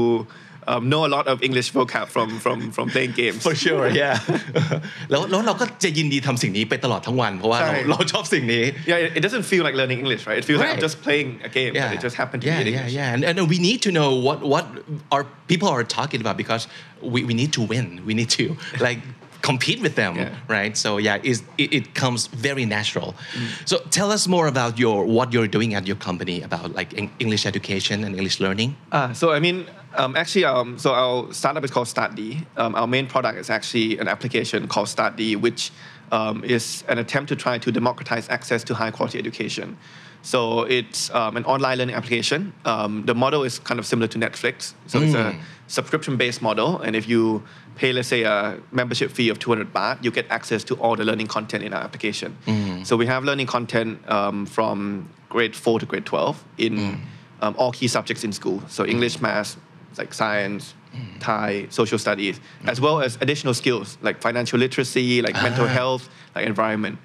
[0.71, 3.40] um, know a lot of English vocab from from from playing games.
[3.49, 4.16] For sure yeah
[5.11, 10.38] แล้วแล้วเราก็จะยินดีทำสิ่งนี้ไปตลอดทั้งวัน เพราะว่าเรา ใช่ เราชอบสิ่งนี้ Yeah, it, it doesn't feel like learning English, right?
[10.40, 10.88] It feels like I'm Right.
[10.88, 12.95] just playing a game, but it just happened to yeah, be in yeah, English.
[13.01, 13.14] yeah.
[13.14, 14.64] And, and we need to know what what
[15.14, 16.62] our people are talking about because
[17.14, 17.87] we, we need to win.
[18.09, 18.45] We need to
[18.87, 19.01] like
[19.48, 20.56] compete with them, Yeah.
[20.58, 20.74] right?
[20.84, 23.10] So yeah, is it, it comes very natural.
[23.14, 23.48] Mm.
[23.70, 27.16] So tell us more about your what you're doing at your company about like Eng-
[27.24, 28.70] English education and English learning.
[28.92, 29.58] Ah, so I mean,
[30.02, 32.34] um, actually, um, so our startup is called StartDee.
[32.62, 35.72] Um, our main product is actually an application called StartDee, which
[36.18, 39.68] um, is an attempt to try to democratize access to high quality education.
[40.22, 40.40] So
[40.78, 42.52] it's um, an online learning application.
[42.66, 44.74] Um, the model is kind of similar to Netflix.
[44.88, 45.34] So it's a
[45.68, 47.44] subscription-based model, and if you
[47.78, 51.06] pay, let's say, a membership fee of 200 baht, you get access to all the
[51.06, 52.36] learning content in our application.
[52.86, 57.02] So we have learning content um, from grade four to grade 12 in
[57.42, 58.62] um, all key subjects in school.
[58.68, 59.58] So English, math,
[59.98, 60.74] like science,
[61.20, 66.48] Thai, social studies, as well as additional skills like financial literacy, like mental health, like
[66.48, 66.98] environment.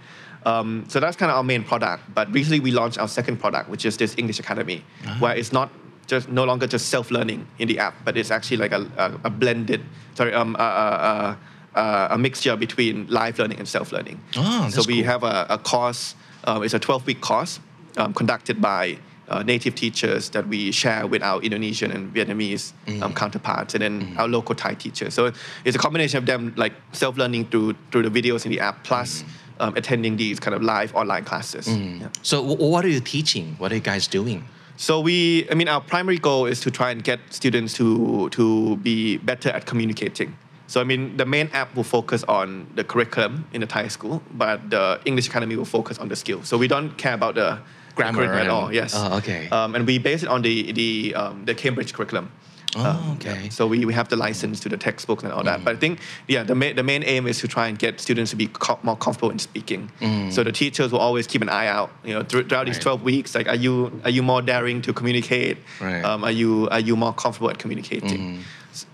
[0.47, 2.03] Um, so that's kind of our main product.
[2.15, 4.83] But recently we launched our second product, which is this English Academy,
[5.21, 5.71] where it's not
[6.07, 9.31] just no longer just self-learning in the app, but it's actually like a, a, a
[9.31, 9.81] blended,
[10.15, 14.21] sorry, um, a, a, a, a mixture between live learning and self-learning.
[14.37, 15.05] Oh, so we cool.
[15.05, 16.15] have a, a course.
[16.45, 17.61] Um, it's a 12-week course
[17.97, 23.03] um, conducted by uh, native teachers that we share with our Indonesian and Vietnamese Mm-hmm.
[23.03, 25.15] um, counterparts, and then our local Thai teachers.
[25.15, 25.33] So
[25.65, 29.23] it's a combination of them like self-learning through through the videos in the app, plus
[29.23, 29.63] Mm-hmm.
[29.63, 31.69] um, attending these kind of live online classes.
[31.69, 32.09] Yeah.
[32.23, 33.55] So wh- what are you teaching?
[33.59, 34.45] What are you guys doing?
[34.83, 38.77] So we, I mean, our primary goal is to try and get students to to
[38.79, 40.37] be better at communicating.
[40.67, 44.23] So I mean, the main app will focus on the curriculum in the Thai school,
[44.35, 46.49] but the English Academy will focus on the skills.
[46.49, 47.61] So we don't care about the
[47.95, 48.73] Grammar at all.
[48.75, 48.93] Yes.
[48.97, 49.49] Oh, okay.
[49.51, 52.33] Um, and we base it on the the um, the Cambridge curriculum.
[52.75, 53.43] Oh, Um, okay.
[53.45, 53.49] yeah.
[53.51, 55.63] So we, we have the license to the textbooks and all that.
[55.65, 58.31] But I think, yeah, the main, the main aim is to try and get students
[58.31, 59.91] to be co- more comfortable in speaking.
[60.31, 63.03] So the teachers will always keep an eye out, you know, through- throughout these 12
[63.03, 63.35] weeks.
[63.35, 65.59] Like, are you are you more daring to communicate?
[65.81, 66.03] Right.
[66.03, 68.39] Um, are you are you more comfortable at communicating?
[68.39, 68.45] S-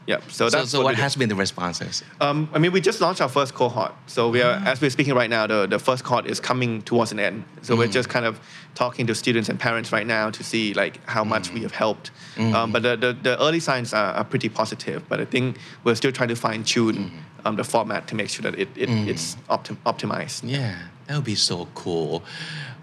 [0.06, 0.20] Yeah.
[0.28, 1.02] So So, that's so what do.
[1.02, 2.02] has been the responses?
[2.20, 3.92] Um, I mean, we just launched our first cohort.
[4.06, 7.12] So we are, as we're speaking right now, the, the first cohort is coming towards
[7.12, 7.44] an end.
[7.62, 8.40] So we're just kind of
[8.74, 12.10] talking to students and parents right now to see like how much we have helped.
[12.38, 15.02] Um, but the, the, the early signs are, are pretty positive.
[15.08, 17.10] But I think we're still trying to fine tune
[17.44, 20.40] um, the format to make sure that it, it, it's optim- optimized.
[20.44, 22.22] Yeah, that would be so cool.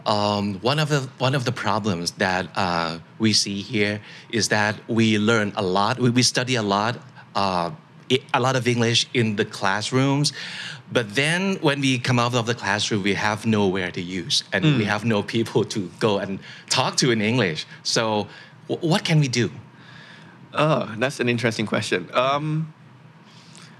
[0.06, 4.76] Um, one of the one of the problems that uh, we see here is that
[4.88, 6.00] we learn a lot.
[6.00, 6.98] We, we study a lot,
[7.34, 7.72] uh,
[8.34, 10.32] a lot of English in the classrooms,
[10.92, 14.64] but then when we come out of the classroom, we have nowhere to use, and
[14.78, 16.40] we have no people to go and
[16.70, 17.66] talk to in English.
[17.82, 18.28] So,
[18.68, 19.50] wh- what can we do?
[20.54, 22.10] Oh, that's an interesting question.
[22.14, 22.74] Um,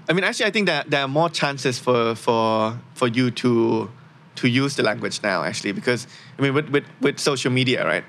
[0.08, 3.90] I mean, actually, I think that there are more chances for for for you to
[4.36, 6.06] to use the language now, actually, because
[6.38, 8.04] I mean, with with, with social media, right?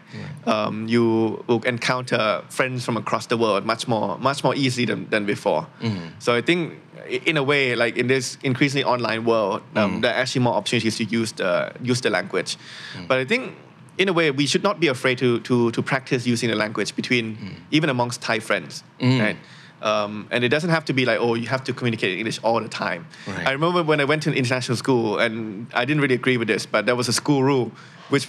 [0.45, 5.09] Um, you will encounter friends from across the world much more much more easily than,
[5.09, 5.67] than before.
[5.81, 6.19] Mm-hmm.
[6.19, 6.79] So I think,
[7.25, 10.01] in a way, like in this increasingly online world, um, mm-hmm.
[10.01, 12.57] there are actually more opportunities to use the use the language.
[12.57, 13.07] Mm-hmm.
[13.07, 13.53] But I think
[13.97, 16.95] in a way, we should not be afraid to, to, to practice using the language
[16.95, 17.35] between,
[17.71, 18.83] even amongst Thai friends,
[19.19, 19.37] right?
[19.81, 22.39] Um, and it doesn't have to be like, oh, you have to communicate in English
[22.43, 23.05] all the time.
[23.27, 23.47] Right.
[23.47, 26.47] I remember when I went to an international school, and I didn't really agree with
[26.47, 27.71] this, but there was a school rule
[28.09, 28.27] which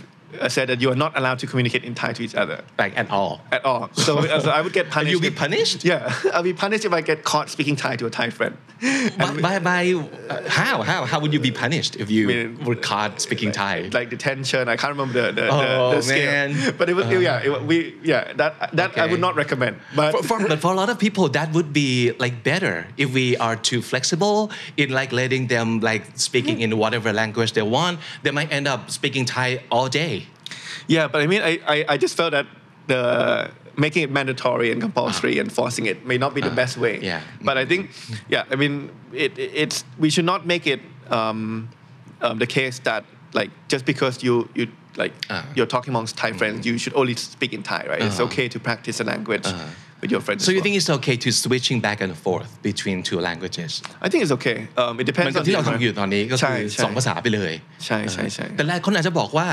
[0.48, 3.10] said that you are not allowed to communicate in Thai to each other Like at
[3.10, 3.40] all?
[3.52, 3.90] at all.
[3.94, 5.10] So, uh, so I would get punished.
[5.10, 5.84] you'll be punished?
[5.84, 8.56] Yeah, I'll be punished if I get caught speaking Thai to a Thai friend.
[9.18, 9.92] by, by, by
[10.28, 13.88] uh, how how how would you be punished if you mean, were caught speaking Thai?
[13.92, 14.68] like detention.
[14.68, 16.50] I can't remember the the, Oh, the, the scale, man.
[16.52, 16.72] Uh-huh.
[16.78, 19.78] but it was yeah, it, we yeah that that I would not recommend.
[19.96, 23.12] But for, for, but for a lot of people, that would be like better if
[23.12, 27.98] we are too flexible in like letting them like speaking in whatever language they want.
[28.22, 30.17] They might end up speaking Thai all day.
[30.95, 32.45] yeah, but I mean, I, I I just felt that
[32.91, 33.01] the
[33.85, 36.95] making it mandatory and compulsory and forcing it may not be the best way.
[36.97, 37.09] Uh-huh.
[37.11, 37.21] yeah.
[37.47, 37.81] But I think
[38.33, 38.73] yeah, I mean,
[39.25, 40.81] it, it- it's we should not make it
[41.19, 41.69] um,
[42.25, 43.01] um, the case that
[43.39, 44.65] like just because you you
[45.03, 45.41] like Uh.
[45.57, 48.01] you're talking amongst Thai friends, you should only speak in Thai, right?
[48.07, 48.27] It's Uh-huh.
[48.27, 49.47] okay to practice a language
[50.01, 50.39] with your friends.
[50.45, 50.63] so as you well.
[50.65, 53.71] think it's okay to switching back and forth between two languages
[54.05, 54.57] I think it's okay.
[54.81, 57.53] Um, it มัน depends ก็ on ที่ the เราทำอยู่ตอนนี้ก็ ใช่ คือ ใช่ สองภาษาไปเลย
[57.85, 59.47] ใช่ใช่ใช่ แต่หลายคนอาจจะบอกว่า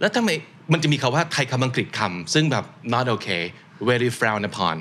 [0.00, 0.30] แล้วทำไม
[0.71, 3.43] มันจะมีคำว่าไทยคำอังกฤษคำซึ่งแบบ not okay
[3.89, 4.75] very frowned upon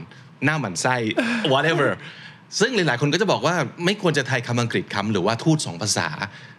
[0.44, 0.96] หน้าหมันไส้
[1.52, 1.90] whatever
[2.60, 6.08] ซึ่งหลายๆ คนก็จะบอกว่าไม่ควรจะไทยคำอังกฤษคำหรือว่าทูตสองภาษา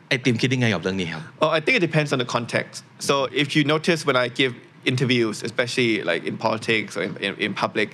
[0.07, 2.75] ไอติมคิดยังไงกับเรื่องนี้ครับ Oh, I think it depends on the context.
[3.07, 4.53] So if you notice when I give
[4.91, 7.89] interviews, especially like in politics or in, in, in public,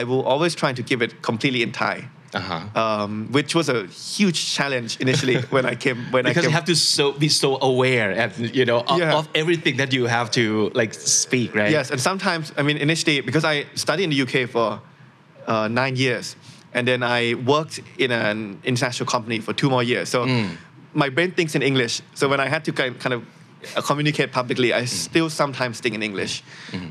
[0.00, 1.96] I will always try to give it completely in Thai.
[2.34, 2.80] Uh-huh.
[2.82, 6.54] Um, which was a huge challenge initially when I came when because I came you
[6.54, 9.18] have to so be so aware and you know of, Yeah.
[9.18, 13.20] of everything that you have to like speak right Yes, and sometimes, I mean, initially,
[13.20, 14.80] because I studied in the UK for
[15.46, 16.36] uh, nine years,
[16.72, 20.08] and then I worked in an international company for two more years.
[20.08, 20.26] So
[20.94, 22.00] my brain thinks in English.
[22.14, 23.22] So when I had to kind of
[23.86, 26.42] communicate publicly, I still sometimes think in English.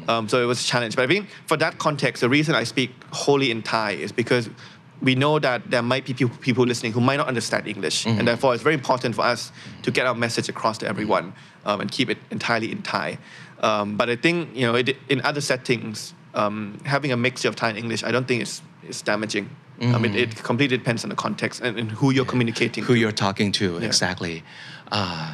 [0.08, 0.96] Um, so it was a challenge.
[0.96, 4.50] But I think for that context, the reason I speak wholly in Thai is because
[5.02, 8.28] we know that there might be people, people listening who might not understand English, and
[8.28, 11.34] therefore it's very important for us to get our message across to everyone
[11.66, 13.18] um, and keep it entirely in Thai.
[13.62, 17.56] Um, but I think you know, it, in other settings, um, having a mixture of
[17.56, 19.50] Thai and English, I don't think it's, it's damaging.
[19.82, 22.84] I mean, it completely depends on the context and, and who you're communicating.
[22.84, 23.00] who to.
[23.00, 24.44] you're talking to exactly
[24.92, 25.34] uh,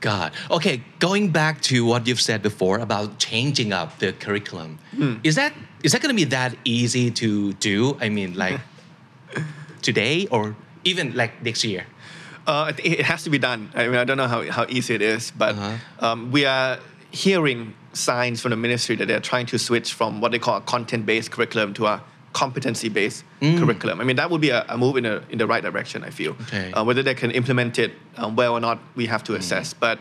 [0.00, 4.78] God okay going back to what you've said before about changing up the curriculum
[5.24, 8.60] is that is that going to be that easy to do I mean like
[9.82, 11.84] today or even like next year
[12.46, 13.68] Uh, it has to be done.
[13.76, 16.06] I mean, I don't know how, how easy it is, but Uh-huh.
[16.06, 16.78] um, we are
[17.12, 20.60] hearing signs from the ministry that they're trying to switch from what they call a
[20.74, 21.96] content-based curriculum to a
[22.32, 23.58] competency-based Mm.
[23.60, 24.00] curriculum.
[24.00, 26.10] I mean, that would be a, a move in, a, in the right direction, I
[26.10, 26.32] feel.
[26.48, 26.72] Okay.
[26.72, 29.74] Uh, whether they can implement it um, well or not, we have to assess.
[29.74, 29.98] But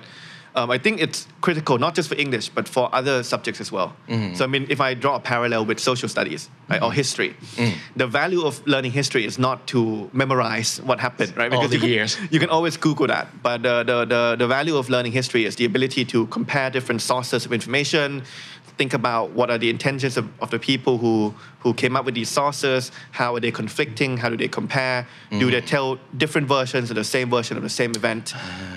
[0.56, 3.96] um, I think it's critical, not just for English, but for other subjects as well.
[4.08, 4.36] Mm-hmm.
[4.36, 7.74] So, I mean, if I draw a parallel with social studies right, or history, Mm.
[7.96, 11.52] the value of learning history is not to memorize what happened, right?
[11.54, 12.18] All the you can, years.
[12.32, 13.28] you can always Google that.
[13.44, 17.02] But the, the, the, the value of learning history is the ability to compare different
[17.02, 18.24] sources of information,
[18.80, 22.16] think about what are the intentions of, of the people who, who came up with
[22.16, 25.06] these sources, how are they conflicting, how do they compare,
[25.38, 28.34] do they tell different versions of the same version of the same event.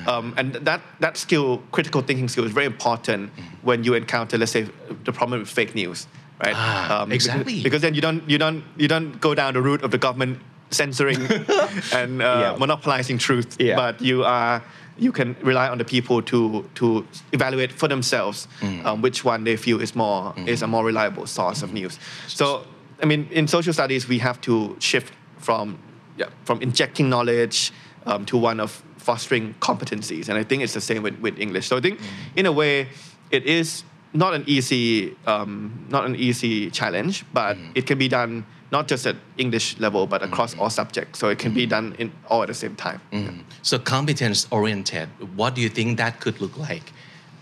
[0.09, 3.31] Um, and that, that skill, critical thinking skill, is very important
[3.63, 4.67] when you encounter, let's say,
[5.05, 6.09] the problem with fake news.
[6.45, 6.55] Right?
[6.57, 7.63] Ah, because- exactly.
[7.63, 10.41] Because, then you don't you don't you don't go down the route of the government
[10.71, 11.21] censoring
[12.01, 12.57] and uh, Yeah.
[12.59, 13.77] monopolizing truth, Yeah.
[13.77, 14.61] but you are
[14.99, 18.49] you can rely on the people to to evaluate for themselves
[18.85, 21.99] um, which one they feel is more is a more reliable source of news.
[22.29, 22.65] So
[23.03, 25.79] I mean, in social studies, we have to shift from
[26.17, 27.73] yeah, from injecting knowledge
[28.07, 31.67] um, to one of fostering competencies, and I think it's the same with, with English.
[31.67, 31.99] So I think,
[32.37, 32.89] in a way,
[33.31, 38.45] it is not an easy um, not an easy challenge, but it can be done
[38.73, 41.19] not just at English level, but across all subjects.
[41.19, 43.01] So it can be done in all at the same time.
[43.63, 46.93] so competence oriented what do you think that could look like?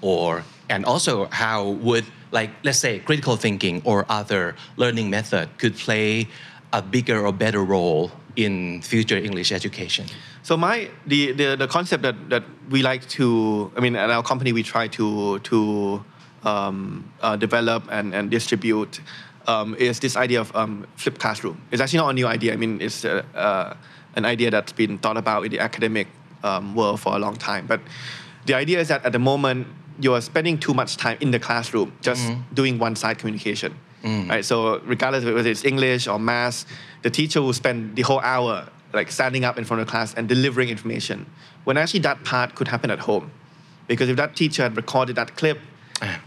[0.03, 5.77] Or and also how would like let's say critical thinking or other learning method could
[5.77, 6.27] play
[6.73, 10.07] a bigger or better role in future english education?
[10.43, 14.23] So my the, the the concept that that we like to I mean at our
[14.23, 15.59] company we try to to
[16.43, 19.01] um, uh, develop and, and distribute
[19.47, 21.61] um, is this idea of um, flipped classroom.
[21.71, 22.53] It's actually not a new idea.
[22.53, 23.75] I mean it's uh, uh,
[24.17, 26.09] an idea that's been thought about in the academic
[26.43, 27.67] um, world for a long time.
[27.67, 27.81] But
[28.47, 29.67] the idea is that at the moment
[30.01, 33.77] you are spending too much time in the classroom just doing one side communication.
[34.03, 34.45] Right.
[34.45, 36.65] So regardless of whether it's English or math,
[37.03, 40.15] the teacher will spend the whole hour like standing up in front of the class
[40.15, 41.27] and delivering information.
[41.65, 43.31] When actually that part could happen at home.
[43.87, 45.59] Because if that teacher had recorded that clip,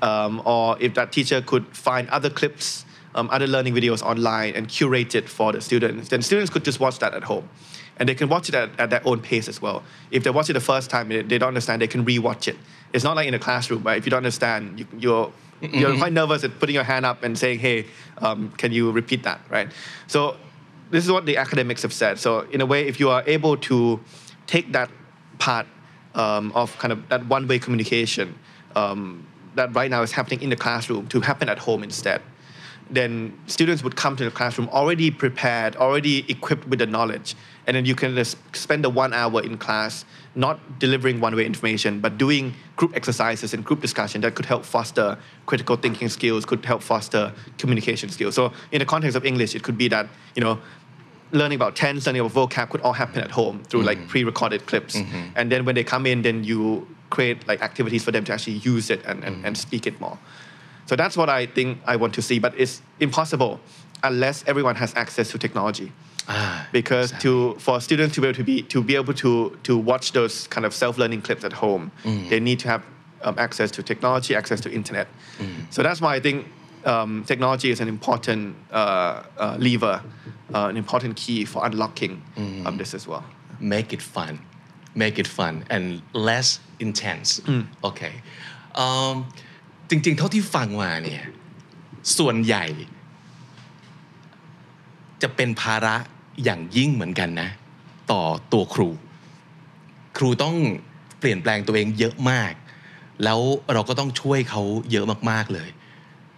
[0.01, 4.67] um, or if that teacher could find other clips, um, other learning videos online and
[4.67, 7.49] curate it for the students, then students could just watch that at home.
[7.97, 9.83] And they can watch it at, at their own pace as well.
[10.09, 12.57] If they watch it the first time, they, they don't understand, they can re-watch it.
[12.91, 13.97] It's not like in a classroom, right?
[13.97, 17.37] If you don't understand, you, you're you're quite nervous at putting your hand up and
[17.37, 17.85] saying, "Hey,
[18.17, 19.71] um, can you repeat that?" Right?
[20.07, 20.35] So
[20.91, 22.19] this is what the academics have said.
[22.19, 23.99] So in a way, if you are able to
[24.45, 24.89] take that
[25.39, 25.65] part
[26.15, 28.35] um, of kind of that one-way communication
[28.75, 32.21] um, that right now is happening in the classroom to happen at home instead,
[32.89, 37.35] then students would come to the classroom already prepared, already equipped with the knowledge,
[37.67, 41.99] and then you can just spend the one hour in class not delivering one-way information,
[41.99, 46.65] but doing group exercises and group discussion that could help foster critical thinking skills, could
[46.65, 48.33] help foster communication skills.
[48.35, 50.59] So in the context of English, it could be that you know
[51.31, 54.07] learning about tense, learning about vocab could all happen at home through like mm-hmm.
[54.07, 54.95] pre-recorded clips.
[54.95, 55.29] Mm-hmm.
[55.35, 58.57] And then when they come in, then you create like activities for them to actually
[58.57, 59.45] use it and, and, mm.
[59.47, 60.17] and speak it more.
[60.93, 63.59] So that's what I think I want to see, but it's impossible
[64.03, 65.91] unless everyone has access to technology.
[66.27, 67.29] Ah, because exactly.
[67.31, 70.45] to for students to be able to be to be able to to watch those
[70.49, 72.29] kind of self-learning clips at home, mm.
[72.29, 72.83] they need to have
[73.23, 75.07] um, access to technology, access to internet.
[75.39, 75.73] Mm.
[75.73, 76.45] So that's why I think
[76.85, 79.99] um, technology is an important uh, uh, lever,
[80.53, 82.67] uh, an important key for unlocking mm.
[82.67, 83.25] um, this as well.
[83.59, 84.39] Make it fun,
[84.93, 87.39] make it fun and less intense.
[87.39, 87.65] Mm.
[87.83, 88.13] Okay
[88.75, 89.27] um,
[89.89, 91.23] จริง ๆ เท่าที่ฟังมาเนี่ย
[92.17, 92.65] ส่วนใหญ่
[95.21, 95.95] จะเป็นภาระ
[96.43, 97.49] อย่างยิ่งเหมือนกันนะ
[98.11, 98.89] ต่อตัวครู
[100.17, 100.55] ครูต้อง
[101.19, 102.53] เปลี่ยนแปลงตัวเองเยอะมาก
[103.23, 103.39] แล้ว
[103.73, 104.61] เราก็ต้องช่วยเขา
[104.91, 105.69] เยอะมากๆเลย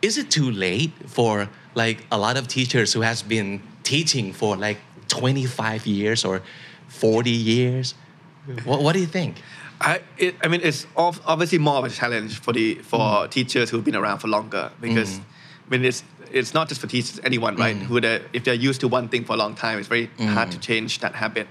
[0.08, 1.34] Is it too late for
[1.82, 3.50] like a lot of teachers who has been
[3.91, 6.36] teaching for like 25 years or
[6.88, 7.86] 40 years
[8.70, 9.34] what, what do you think
[9.82, 13.84] I, it, I mean, it's obviously more of a challenge for the for teachers who've
[13.84, 17.76] been around for longer because I mean it's it's not just for teachers, anyone, right?
[17.76, 20.52] Who they if they're used to one thing for a long time, it's very hard
[20.52, 21.48] to change that habit.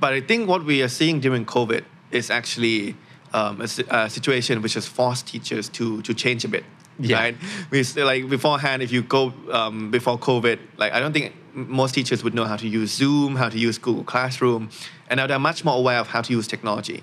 [0.00, 2.96] But I think what we are seeing during COVID is actually
[3.34, 6.64] um, a, a situation which has forced teachers to to change a bit.
[7.00, 7.20] Yeah.
[7.20, 7.36] Right?
[7.70, 12.24] We like beforehand, if you go um, before COVID, like I don't think most teachers
[12.24, 14.70] would know how to use Zoom, how to use Google Classroom,
[15.08, 17.02] and now they're much more aware of how to use technology.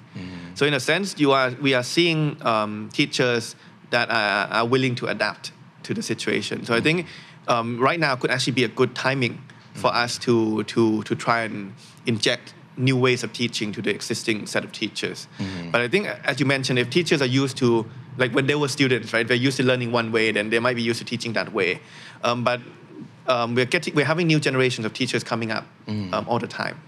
[0.54, 3.56] So in a sense, you are we are seeing um, teachers
[3.90, 5.52] that are, are willing to adapt
[5.84, 6.66] to the situation.
[6.66, 7.08] So I think
[7.48, 9.42] um, right now could actually be a good timing
[9.74, 11.74] for us to to to try and
[12.06, 15.28] inject new ways of teaching to the existing set of teachers.
[15.72, 17.86] But I think, as you mentioned, if teachers are used to
[18.18, 20.76] like when they were students, right, they're used to learning one way, then they might
[20.76, 21.80] be used to teaching that way.
[22.24, 22.62] Um, but
[23.28, 26.80] um, we're getting we're having new generations of teachers coming up um, all the time.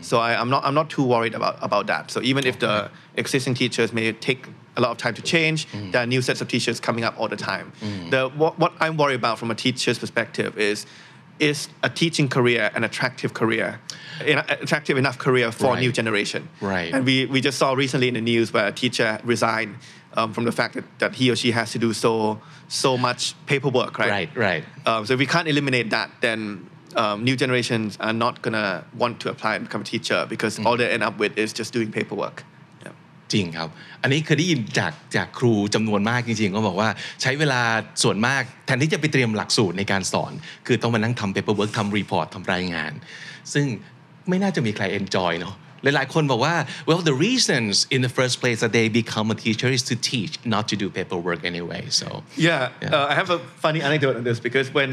[0.00, 2.10] So I, I'm not I'm not too worried about about that.
[2.10, 6.02] So even if the existing teachers may take a lot of time to change, there
[6.02, 7.72] are new sets of teachers coming up all the time.
[8.10, 10.86] The what, what I'm worried about from a teacher's perspective is
[11.38, 13.80] is a teaching career an attractive career,
[14.20, 16.48] an attractive enough career for a new generation.
[16.60, 16.92] Right.
[16.92, 19.76] And we, we just saw recently in the news where a teacher resigned
[20.18, 22.12] um, from the fact that, that he or she has to do so
[22.68, 24.10] so much paperwork, right?
[24.10, 26.40] right right Um, so if we can't eliminate that, then
[27.02, 30.76] um, new generations are not gonna want to apply and become a teacher because all
[30.80, 32.36] they end up with is just doing paperwork.
[32.84, 32.94] Yeah.
[33.32, 33.68] จริงครับ
[34.02, 36.88] อันนี้เคยได้ยินจากจากครูจำนวนมากจริงๆ ก็บอกว่า
[37.22, 37.60] ใช้เวลา
[38.02, 40.32] ส่วนมากแทนที่จะไปเตรียมหลักสูตรในการสอน
[40.66, 42.92] คือต้องมานั่งทำ paperwork ทำ report ทำรายงาน
[43.52, 43.66] ซึ่ง
[44.28, 46.55] ไม่น่าจะมีใคร enjoy เนาะ หลายๆ คนบอกว่า
[46.87, 50.33] well the reasons in the first place that they become a teacher is to teach
[50.53, 52.07] not to do paperwork anyway so
[52.49, 54.91] Yeah, Uh, I have a funny anecdote on this because when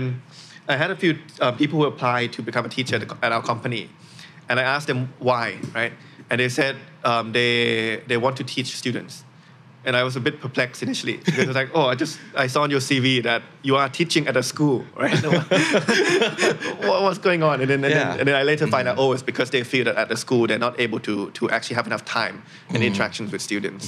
[0.74, 1.12] I had a few
[1.44, 3.82] uh, people who applied to become a teacher at, the, at our company,
[4.48, 5.46] and I asked them why,
[5.78, 5.92] right?
[6.30, 6.74] And they said
[7.10, 7.52] um, they
[8.10, 9.14] they want to teach students.
[9.87, 12.13] And I was a bit perplexed initially because I was like, oh, I just
[12.43, 15.13] I saw on your CV that you are teaching at a school, right?
[16.87, 17.55] what, what's going on?
[17.61, 17.99] And then, and, Yeah.
[18.11, 20.17] then, and then I later find out, oh, it's because they feel that at the
[20.23, 22.35] school they're not able to to actually have enough time
[22.73, 23.83] and interactions with students.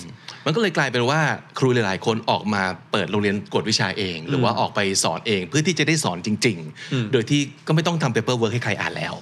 [0.45, 1.21] มันก็เลยกลายเป็นว่า
[1.59, 9.15] ครูหลายๆคนออกมาเปิดโรงเรียนกวดวิชาเอง หรือว่าออกไปสอนเองเพื่อที่จะได้สอนจริง ๆ โดยที่ก็ไม่ต้องทำ paper work ให้ใครอ่านแล้ว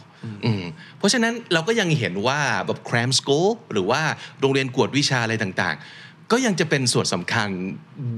[0.46, 0.64] อืม
[0.98, 4.02] เพราะฉะนั้นเราก็ยังเห็นว่าแบบ cram school หรือว่า
[4.40, 5.86] โรงเรียนกวดวิชาอะไรต่างๆ
[6.33, 7.49] ก็ยังจะเป็นส่วนสำคัญ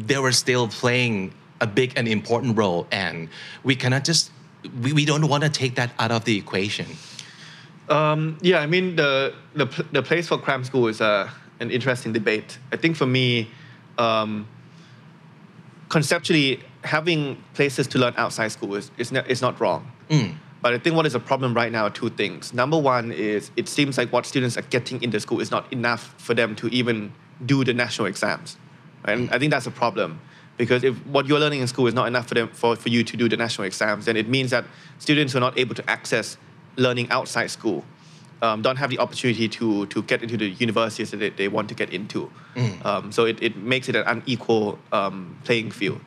[0.08, 1.14] they were still playing
[1.66, 3.16] a big and important role and
[3.68, 4.22] we cannot just
[4.82, 6.88] we, we don't want to take that out of the equation
[8.00, 11.14] Um, yeah, I mean the the pl- the place for cram school is a
[11.62, 12.50] an interesting debate.
[12.74, 13.26] I think for me,
[13.98, 14.46] um,
[15.88, 17.20] conceptually, having
[17.54, 19.82] places to learn outside school is is, not is not wrong.
[20.62, 22.52] But I think what is a problem right now are two things.
[22.52, 25.64] Number one is it seems like what students are getting in the school is not
[25.72, 27.12] enough for them to even
[27.43, 28.57] do the national exams.
[29.05, 30.19] And I think that's a problem.
[30.57, 33.03] Because if what you're learning in school is not enough for them for, for you
[33.03, 34.65] to do the national exams, then it means that
[34.99, 36.37] students who are not able to access
[36.77, 37.83] learning outside school
[38.41, 41.67] um, don't have the opportunity to, to get into the universities that they, they want
[41.69, 42.31] to get into.
[42.85, 45.99] Um, so it, it makes it an unequal um, playing field.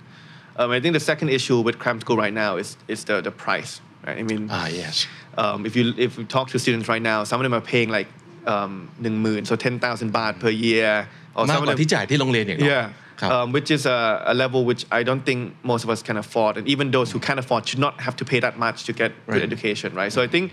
[0.56, 3.30] Um, I think the second issue with cram school right now is, is the, the
[3.30, 3.80] price.
[4.06, 4.18] Right?
[4.18, 5.06] I mean, ah yes
[5.38, 7.88] um, if you if you talk to students right now, some of them are paying
[7.88, 8.08] like
[8.53, 11.07] um, 10,000, so 10,000 baht per year.
[11.35, 12.85] Or มาก some ก of ว่า them, ที่จ่ายที่โรงเรียนอย่างเนาะ yeah,
[13.21, 13.99] ครับ um, which is a,
[14.33, 15.41] a level which I don't think
[15.71, 18.23] most of us can afford, and even those who can afford should not have to
[18.31, 19.33] pay that much to get Right.
[19.35, 20.11] good education, right?
[20.15, 20.45] So I think,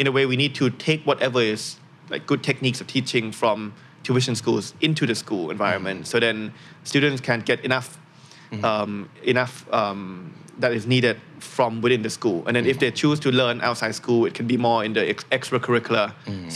[0.00, 1.62] in a way, we need to take whatever is
[2.12, 3.56] like good techniques of teaching from
[4.06, 6.36] tuition schools into the school environment, so then
[6.92, 7.88] students can get enough,
[8.70, 8.92] um,
[9.34, 10.00] enough um,
[10.62, 11.16] that is needed
[11.54, 14.46] from within the school, and then if they choose to learn outside school, it can
[14.52, 16.06] be more in the ex- extracurricular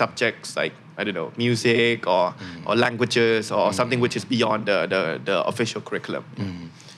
[0.02, 2.24] subjects like I don't know music or
[2.68, 6.24] or languages or something which is beyond the, the, the official curriculum.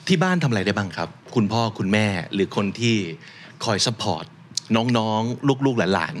[0.07, 2.97] ที่บ้านทำอะไรได้บ้างครับ คุณพ่อคุณแม่หรือคนที่
[3.65, 4.25] คอยซัพพอร์ต
[4.97, 6.15] น้องๆ ลูกๆหลาน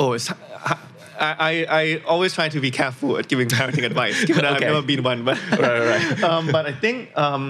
[0.00, 0.28] Oh, it's,
[1.28, 1.82] I, I, I
[2.12, 4.66] always try to be careful at giving parenting advice, given that Okay.
[4.66, 5.20] I've never been one.
[5.28, 6.22] But, Right, right.
[6.30, 7.44] um, but I think um,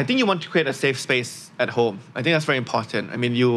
[0.00, 1.32] I think you want to create a safe space
[1.64, 1.96] at home.
[2.16, 3.04] I think that's very important.
[3.14, 3.50] I mean, you,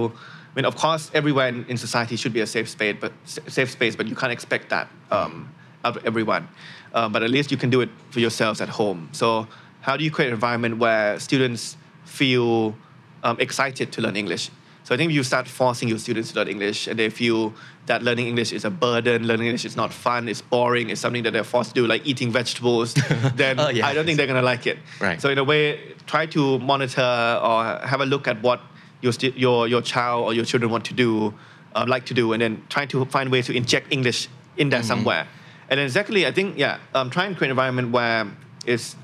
[0.52, 3.70] I mean, of course, everywhere in, in society should be a safe space, but safe
[3.70, 5.50] space, but you can't expect that um,
[5.82, 6.46] of everyone.
[6.92, 9.08] Um, but at least you can do it for yourselves at home.
[9.12, 9.48] So,
[9.80, 12.76] how do you create an environment where students feel
[13.22, 14.50] um, excited to learn English?
[14.84, 17.54] So I think if you start forcing your students to learn English and they feel
[17.86, 21.22] that learning English is a burden, learning English is not fun, it's boring, it's something
[21.22, 22.94] that they're forced to do, like eating vegetables,
[23.36, 23.86] then Oh, yeah.
[23.86, 24.78] I don't think they're gonna like it.
[25.00, 25.20] Right.
[25.20, 27.00] So in a way, try to monitor
[27.42, 28.60] or have a look at what
[29.02, 31.34] your your your child or your children want to do,
[31.74, 34.82] um, like to do, and then trying to find ways to inject English in there
[34.82, 35.26] somewhere.
[35.68, 38.30] And then secondly, I think yeah, um, try and create an environment where
[38.64, 38.96] it's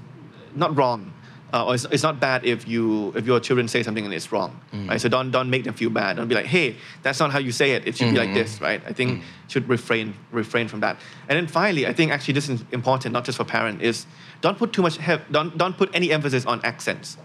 [0.54, 1.12] not wrong.
[1.52, 4.30] Uh, or it's, it's not bad if you if your children say something and it's
[4.30, 4.88] wrong, mm.
[4.88, 5.00] right?
[5.00, 6.16] So don't don't make them feel bad.
[6.16, 7.86] Don't be like, hey, that's not how you say it.
[7.88, 8.34] It should be like mm.
[8.34, 8.82] this, right?
[8.86, 9.22] I think mm.
[9.48, 10.98] should refrain refrain from that.
[11.28, 14.06] And then finally, I think actually this is important, not just for parent, is
[14.40, 14.98] don't put too much
[15.30, 17.16] don't don't put any emphasis on accents.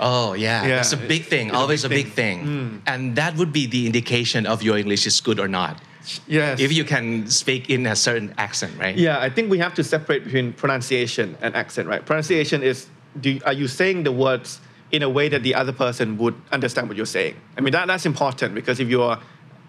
[0.00, 3.36] oh yeah Yeah, it's a big thing it's always a big big thing and that
[3.36, 5.80] would be the indication of your English is good or not
[6.26, 6.58] Yes.
[6.58, 9.84] if you can speak in a certain accent right Yeah, I think we have to
[9.84, 12.04] separate between pronunciation and accent, right?
[12.04, 12.88] Pronunciation is
[13.20, 14.60] do are you saying the words
[14.90, 17.36] in a way that the other person would understand what you're saying?
[17.56, 19.20] I mean that that's important because if you are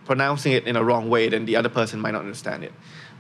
[0.06, 2.74] pronouncing it in a wrong way, then the other person might not understand it.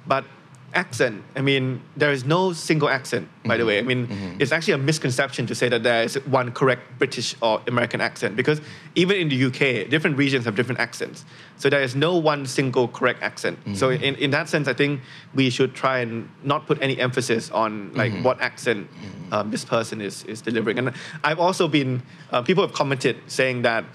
[0.05, 0.25] But
[0.73, 3.67] accent, I mean, there is no single accent, by the mm-hmm.
[3.67, 3.79] way.
[3.79, 4.41] I mean, mm-hmm.
[4.41, 8.35] it's actually a misconception to say that there is one correct British or American accent
[8.35, 8.61] because
[8.95, 11.25] even in the UK, different regions have different accents.
[11.57, 13.59] So there is no one single correct accent.
[13.75, 14.03] So mm-hmm.
[14.03, 15.01] in, in that sense, I think
[15.33, 18.89] we should try and not put any emphasis on like what accent
[19.31, 20.77] um, this person is, is delivering.
[20.79, 20.93] And
[21.23, 22.01] I've also been,
[22.31, 23.85] uh, people have commented saying that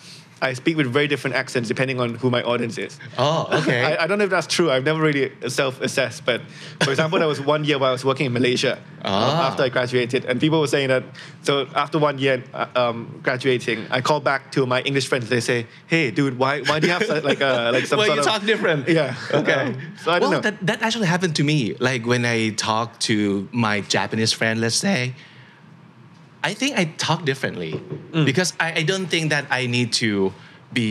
[0.41, 2.99] I speak with very different accents depending on who my audience is.
[3.19, 4.71] oh okay I, I don't know if that's true.
[4.71, 6.41] I've never really self-assessed, but
[6.81, 9.49] for example, there was one year where I was working in Malaysia uh, Ah.
[9.49, 11.05] after I graduated, and people were saying that.
[11.43, 15.25] So after one year uh, um, graduating, I call back to my English friends.
[15.25, 18.07] And they say, "Hey, dude, why why do you have like a like some well,
[18.07, 18.89] sort you of talk different.
[18.89, 19.15] Yeah.
[19.33, 19.53] Okay.
[19.53, 20.51] Um, so I don't well, know.
[20.51, 21.75] That, that actually happened to me.
[21.79, 25.15] Like when I talk to my Japanese friend, let's say,
[26.50, 27.74] I think I talk differently
[28.30, 30.10] because I, I don't think that I need to
[30.78, 30.88] be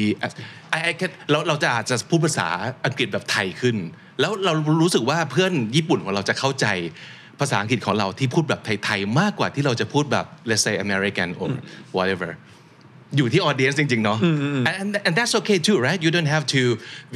[0.76, 2.48] I, I can เราเราจะอาจจะพูดภาษา
[2.86, 3.76] อังกฤษแบบไทยขึ้น
[4.20, 4.52] แล้วเรา
[4.82, 6.66] รู้สึกว่าเพื่อนญี่ปุ่นของเราจะเข้าใจ
[7.40, 11.48] ภาษาอังกฤษของเราที่พูดแบบไทยๆมากกว่าที่เราจะพูดแบบ let's say American or
[11.96, 12.30] whatever
[13.16, 14.18] อยู่ที่ audience จริงๆ เนาะ
[14.80, 16.62] and, and that's okay too right you don't have to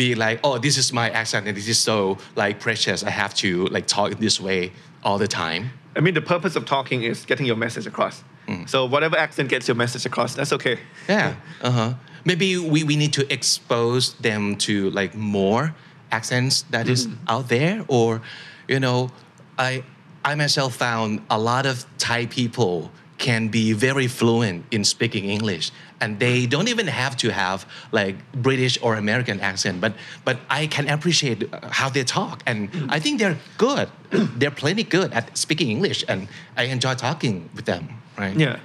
[0.01, 1.97] be like oh this is my accent and this is so
[2.43, 4.61] like precious I have to like talk in this way
[5.07, 5.63] all the time
[5.96, 8.24] I mean, the purpose of talking is getting your message across.
[8.66, 10.78] So whatever accent gets your message across, that's okay.
[11.08, 11.94] yeah uh-huh
[12.26, 15.76] maybe we, we need to expose them to like more
[16.12, 18.22] accents that is out there or
[18.68, 19.10] you know
[19.58, 19.84] I
[20.24, 22.92] I myself found a lot of Thai people
[23.22, 28.16] can be very fluent in speaking English and they don't even have to have like
[28.48, 29.94] British or American accent but
[30.26, 33.88] but I can appreciate uh, how they talk and I think they're good
[34.40, 37.84] they're plenty good at speaking English and I enjoy talking with them
[38.18, 38.60] right Yeah.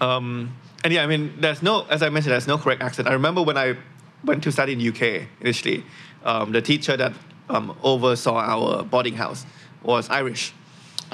[0.00, 3.08] Um, and yeah, I mean, there's no, as I mentioned, there's no correct accent.
[3.08, 3.76] I remember when I
[4.24, 5.84] went to study in UK initially,
[6.24, 7.12] um, the teacher that
[7.48, 9.44] um, oversaw our boarding house
[9.82, 10.52] was Irish.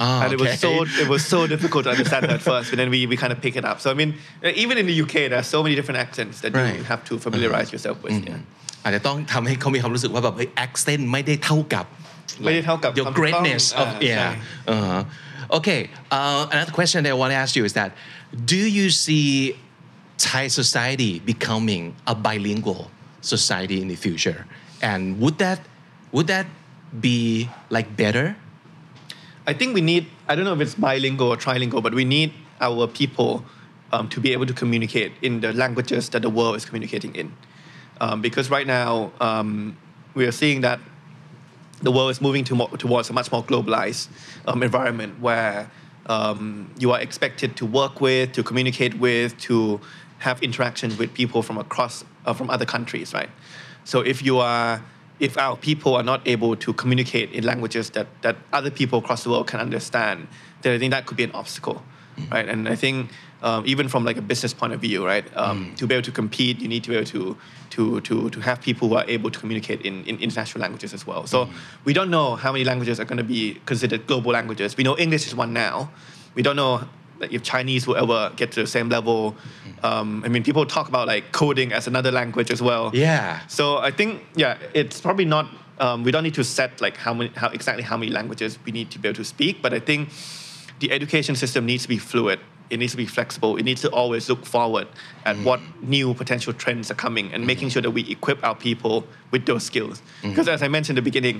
[0.02, 1.02] Ah, and it was so okay.
[1.02, 3.54] it was so difficult to understand at first, but then we, we kind of pick
[3.60, 3.76] it up.
[3.82, 4.10] So I mean,
[4.42, 6.76] uh, even in the UK, there are so many different accents that Right.
[6.78, 8.12] you have to familiarize yourself with.
[8.28, 8.40] Yeah.
[8.84, 11.86] อาจจะต้องทำให้เขามีความรู้สึกว่าแบบเฮ้ย accent ไม่ได้เท่ากับ
[12.44, 14.30] ไม่ได้เท่ากับ your คำถูกต้อง greatness of อ่า yeah ใช่
[14.74, 15.56] uh-huh.
[15.58, 15.80] okay
[16.16, 17.90] uh, another question that I want to ask you is that
[18.52, 19.28] do you see
[20.28, 21.82] Thai society becoming
[22.12, 22.82] a bilingual
[23.34, 24.40] society in the future
[24.90, 25.58] and would that
[26.14, 26.46] would that
[27.06, 27.18] be
[27.76, 28.26] like better
[29.47, 32.33] I think we need, I don't know if it's bilingual or trilingual, but we need
[32.59, 33.45] our people
[33.91, 37.31] um, to be able to communicate in the languages that the world is communicating in.
[38.01, 39.77] Um, because right now, um,
[40.15, 40.79] we are seeing that
[41.81, 44.07] the world is moving to towards a much more globalized
[44.47, 45.69] um, environment where
[46.07, 49.79] um, you are expected to work with, to communicate with, to
[50.19, 53.29] have interactions with people from across, uh, from other countries, right?
[53.83, 54.81] So if you are,
[55.19, 59.23] if our people are not able to communicate in languages that, that other people across
[59.23, 60.27] the world can understand,
[60.61, 61.83] then I think that could be an obstacle.
[62.31, 62.47] right?
[62.47, 63.11] And I think
[63.41, 66.11] um, even from like a business point of view, right, um, to be able to
[66.11, 67.37] compete, you need to be able to
[67.71, 71.05] to to to have people who are able to communicate in, in international languages as
[71.05, 71.27] well.
[71.27, 71.49] So
[71.83, 74.77] we don't know how many languages are going to be considered global languages.
[74.77, 75.91] We know English is one now.
[76.33, 76.87] We don't know
[77.21, 79.35] if Chinese will ever get to the same level.
[79.83, 82.91] Um, I mean, people talk about like coding as another language as well.
[82.93, 83.45] Yeah.
[83.47, 85.47] So I think yeah, it's probably not.
[85.77, 88.71] Um, we don't need to set like how many, how exactly how many languages we
[88.71, 90.09] need to be able to speak, but I think
[90.79, 92.39] the education system needs to be fluid
[92.74, 93.52] It needs to be flexible.
[93.60, 94.86] It needs to always look forward
[95.30, 95.60] at what
[95.96, 98.96] new potential trends are coming and making sure that we equip our people
[99.32, 99.96] with those skills.
[100.22, 101.36] Because as I mentioned in the beginning,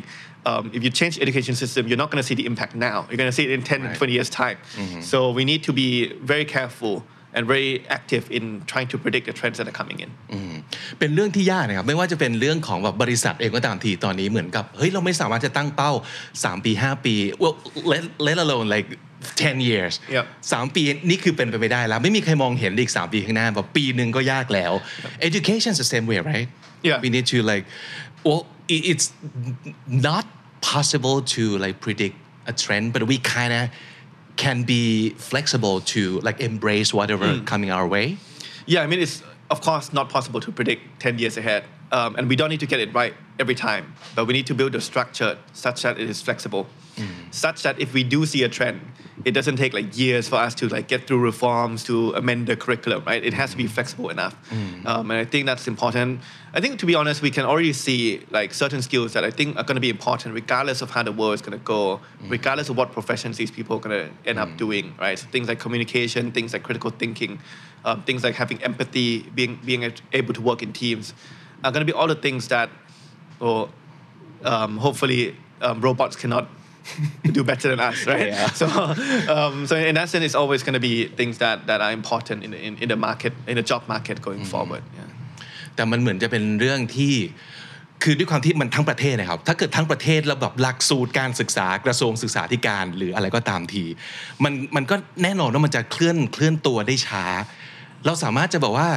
[0.50, 2.98] um, if you change the education system, you're not going to see the impact now.
[3.08, 3.96] You're going to see it in 10 Right.
[3.96, 4.58] 20 years' time.
[5.10, 5.88] So we need to be
[6.32, 6.94] very careful
[7.32, 10.10] and very active in trying to predict the trends that are coming in.
[10.98, 15.92] เป็นเรื่องที่ยากนะครับไม่ว่าจะเป็นเรื่องของแบบบริษัทเองก็ตามทีตอนนี้เหมือนกับเฮ้ยเราไม่สามารถจะตั้งเป้า
[16.32, 17.54] 3 ปี 5 ปี well
[17.92, 18.88] let let alone like
[19.36, 20.24] 10 years Yep.
[20.52, 24.72] 3 ปีนี่คือเป็นไปไม่ได้แล้ว ไม่มีใครมองเห็นอีก 3 ปีข้างหน้าแบบปีหนึ่งก็ยากแล้ว
[25.28, 26.48] education is the same way right
[26.88, 26.98] Yeah.
[27.04, 27.64] we need to like
[28.26, 28.42] well
[28.74, 29.06] it- it's
[30.08, 30.24] not
[30.74, 32.16] possible to like predict
[32.52, 33.62] a trend but we kind of
[34.44, 34.84] can be
[35.30, 38.06] flexible to like embrace whatever coming our way
[38.74, 39.16] Yeah, I mean, it's
[39.54, 41.62] of course not possible to predict 10 years ahead.
[41.98, 43.84] Um, and we don't need to get it right every time,
[44.14, 45.32] but we need to build a structure
[45.64, 46.62] such that it is flexible,
[47.44, 48.78] such that if we do see a trend,
[49.25, 52.55] it doesn't take like years for us to like get through reforms to amend the
[52.55, 53.23] curriculum, right?
[53.23, 54.35] It has to be flexible enough.
[54.85, 56.21] Um, and I think that's important.
[56.53, 59.57] I think to be honest, we can already see like certain skills that I think
[59.57, 61.99] are going to be important regardless of how the world is going to go,
[62.29, 65.17] regardless of what professions these people are going to end up doing, right?
[65.17, 67.39] So things like communication, things like critical thinking,
[67.83, 71.15] um, things like having empathy, being being able to work in teams,
[71.63, 72.69] are going to be all the things that,
[73.39, 73.69] or
[74.43, 76.47] um, hopefully, um, robots cannot
[77.37, 78.27] do better than us, right?
[78.27, 78.47] Yeah.
[78.61, 78.65] So,
[79.35, 82.43] um, so in that sense, it's always going to be things that, that are important
[82.45, 84.83] in, the- in in the market, in the job market going forward.
[84.97, 85.09] Yeah.
[85.75, 87.15] แต่มันเหมือนจะเป็นเรื่องที่
[88.03, 93.83] คือด้วยความที่มันทั้งประเทศนะครับ ถ้าเกิดทั้งประเทศแล้วแบบหลักสูตรการศึกษากระทรวงศึกษาธิการหรืออะไรก็ตามที
[94.43, 97.25] มันมันก็แน่นอนว่ามันจะเคลื่อนเคลื่อนตัวได้ช้า
[98.05, 98.89] เราสามารถจะบอกว่า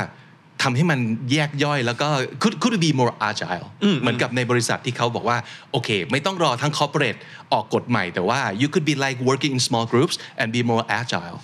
[0.63, 0.99] ทำให้มัน
[1.31, 2.07] แยกย่อยแล้วก็
[2.41, 3.65] could could it be more agile
[4.01, 5.37] เหมือนกับในบริษัทที่เขาบอกว่า
[5.71, 7.19] โอเค ไม่ต้องรอทั้ง corporate
[7.53, 11.37] ออกกฎใหม่แต่ว่า you could be like working in small groups and be more agile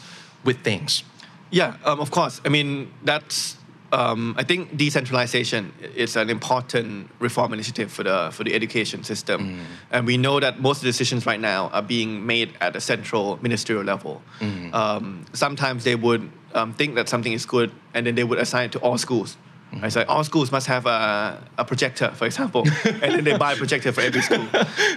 [0.48, 0.92] with things
[1.52, 2.42] Yeah, um, of course.
[2.46, 2.70] I mean,
[3.04, 3.56] that's.
[3.92, 9.40] Um, I think decentralization is an important reform initiative for the for the education system,
[9.90, 12.82] and we know that most of the decisions right now are being made at a
[12.92, 14.22] central ministerial level.
[14.74, 18.67] Um, sometimes they would um, think that something is good, and then they would assign
[18.67, 19.37] it to all schools.
[19.83, 19.93] Right?
[19.93, 23.57] So all schools must have a, a projector, for example, and then they buy a
[23.57, 24.47] projector for every school.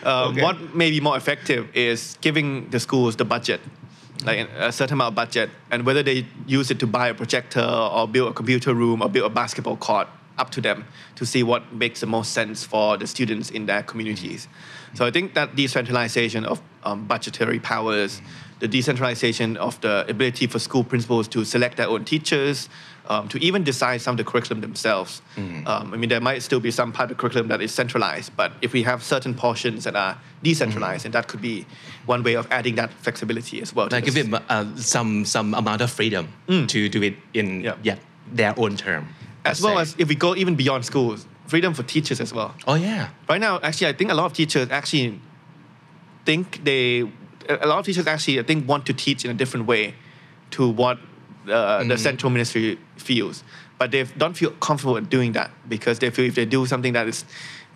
[0.03, 3.59] Um, What may be more effective is giving the schools the budget
[4.25, 7.61] like a certain amount of budget, and whether they use it to buy a projector
[7.61, 10.85] or build a computer room or build a basketball court, up to them
[11.15, 14.47] to see what makes the most sense for the students in their communities.
[14.93, 18.21] So I think that decentralization of um, budgetary powers,
[18.59, 22.69] the decentralization of the ability for school principals to select their own teachers,
[23.07, 25.21] um, to even decide some of the curriculum themselves.
[25.37, 28.35] Um, I mean, there might still be some part of the curriculum that is centralized,
[28.35, 31.65] but if we have certain portions that are decentralized, and that could be
[32.05, 33.87] one way of adding that flexibility as well.
[33.89, 37.75] to like give them uh, some some amount of freedom to do it in Yeah.
[37.83, 37.95] yeah,
[38.33, 39.07] their own term
[39.45, 39.81] as well say.
[39.81, 42.53] as if we go even beyond schools, freedom for teachers as well.
[42.67, 45.21] oh yeah Right now, actually, I think a lot of teachers actually
[46.25, 47.07] think they,
[47.49, 49.95] a lot of teachers actually, I think, want to teach in a different way
[50.51, 50.97] to what
[51.47, 51.95] uh, the mm-hmm.
[51.95, 53.43] central ministry feels.
[53.77, 56.93] But they don't feel comfortable in doing that because they feel if they do something
[56.93, 57.25] that is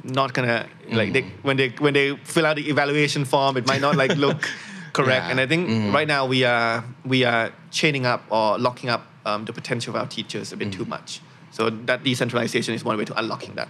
[0.04, 1.48] not gonna like they, mm-hmm.
[1.48, 4.42] when they when they fill out the evaluation form, it might not like look
[4.94, 5.26] correct.
[5.26, 5.32] Yeah.
[5.32, 5.94] And I think mm-hmm.
[5.94, 10.02] right now we are we are chaining up or locking up um, the potential of
[10.02, 11.22] our teachers a bit too much.
[11.52, 13.68] So that decentralization is one way to unlocking that.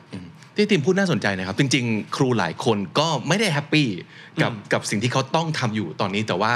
[0.56, 3.88] ที่ทีมพูดน่าสนใจนะครับ จริง ๆ ครูหลายคนก็ไม่ได้แฮปปี้
[4.41, 6.54] กับกับสิ่งที่เขาต้องทำอยู่ตอนนี้แต่ว่า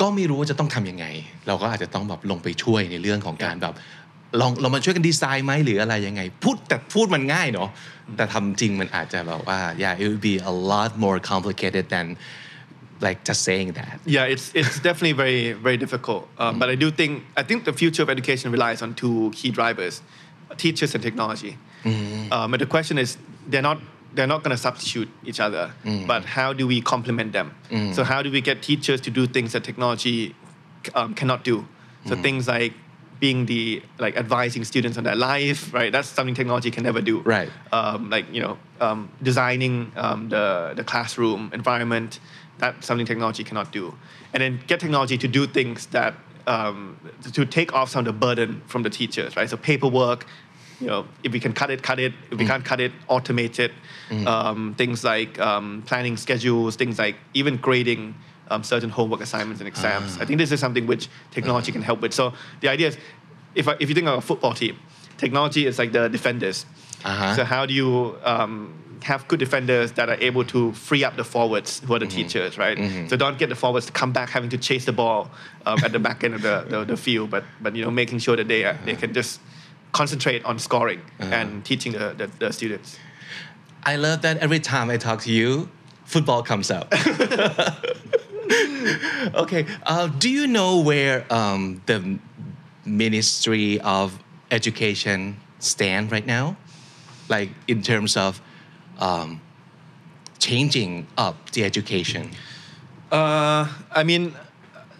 [0.00, 1.06] ก็ไม่รู้ว่าจะต้องทำยังไง
[1.46, 3.74] เราก็อาจจะต้องแบบลงไปช่วยในเรื่องของการแบบ
[4.40, 7.68] ลองเรามาช่วยกันดีไซน์ไหมหรืออะไรยังไง พูดแต่พูดมันง่ายเนาะ
[8.16, 12.06] แต่ทำจริงมันอาจจะแบบว่า yeah it would be a lot more complicated than
[13.06, 16.22] like just saying that Yeah, it's it's definitely very very difficult.
[16.42, 19.50] Um, But I do think I think the future of education relies on two key
[19.58, 19.94] drivers:
[20.64, 21.52] teachers and technology.
[21.84, 23.16] Um, and the question is,
[23.46, 23.78] they're not
[24.14, 25.72] they're not going to substitute each other,
[26.06, 27.54] but how do we complement them?
[27.92, 30.34] So how do we get teachers to do things that technology
[30.94, 31.66] um, cannot do?
[32.06, 32.74] So things like
[33.20, 35.90] being the like advising students on their life, right?
[35.90, 37.20] That's something technology can never do.
[37.20, 37.50] Right.
[37.72, 42.20] Um, like you know, um, designing um, the the classroom environment.
[42.58, 43.94] That's something technology cannot do.
[44.32, 46.14] And then get technology to do things that
[46.46, 46.98] um,
[47.32, 49.48] to take off some of the burden from the teachers, right?
[49.48, 50.26] So paperwork,
[50.80, 52.12] you know, if we can cut it, cut it.
[52.30, 53.72] If we can't cut it, automate it.
[54.26, 58.14] Um, things like um, planning schedules, things like even grading
[58.50, 60.18] um, certain homework assignments and exams.
[60.18, 62.12] I think this is something which technology can help with.
[62.12, 62.98] So the idea is,
[63.54, 64.78] if, I- if you think of a football team,
[65.16, 66.66] technology is like the defenders.
[67.04, 67.36] Uh-huh.
[67.36, 71.24] So how do you um, have good defenders that are able to free up the
[71.24, 72.78] forwards who are the teachers, right?
[73.08, 75.30] So don't get the forwards to come back having to chase the ball
[75.66, 78.18] um, at the back end of the, the, the field, but but you know making
[78.18, 79.40] sure that they are, they can just
[79.94, 82.98] concentrate on scoring and teaching the, the, the students.
[83.84, 85.70] I love that every time I talk to you,
[86.04, 86.92] football comes out.
[89.34, 92.18] okay, uh, do you know where um, the
[92.84, 94.18] Ministry of
[94.50, 96.56] Education stand right now?
[97.28, 98.42] Like in terms of
[98.98, 99.40] um,
[100.38, 102.30] changing up the education.
[103.12, 104.34] Uh, I mean,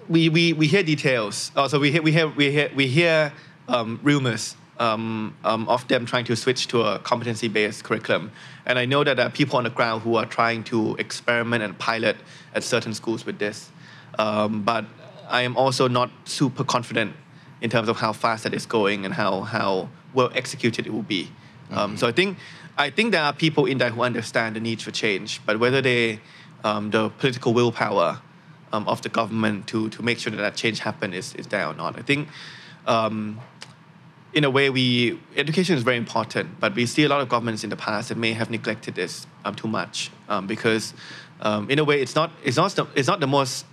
[0.08, 1.50] we, we, we hear details.
[1.56, 3.32] Also, we hear we hear we hear we hear
[3.68, 8.32] um, rumors um, um, of them trying to switch to a competency-based curriculum,
[8.66, 11.62] and I know that there are people on the ground who are trying to experiment
[11.62, 12.16] and pilot
[12.54, 13.70] at certain schools with this.
[14.18, 14.84] Um, but
[15.28, 17.14] I am also not super confident
[17.60, 21.02] in terms of how fast that is going and how how well executed it will
[21.02, 21.30] be.
[21.70, 22.38] Um, so I think
[22.76, 25.80] I think there are people in there who understand the need for change, but whether
[25.80, 26.20] they
[26.62, 28.20] um, the political willpower
[28.72, 31.66] um, of the government to to make sure that that change happen is, is there
[31.66, 31.98] or not.
[31.98, 32.28] I think
[32.86, 33.40] um,
[34.34, 37.64] in a way we education is very important, but we see a lot of governments
[37.64, 40.92] in the past that may have neglected this um, too much um, because
[41.40, 43.64] um, in a way it's not it's not the, it's not the most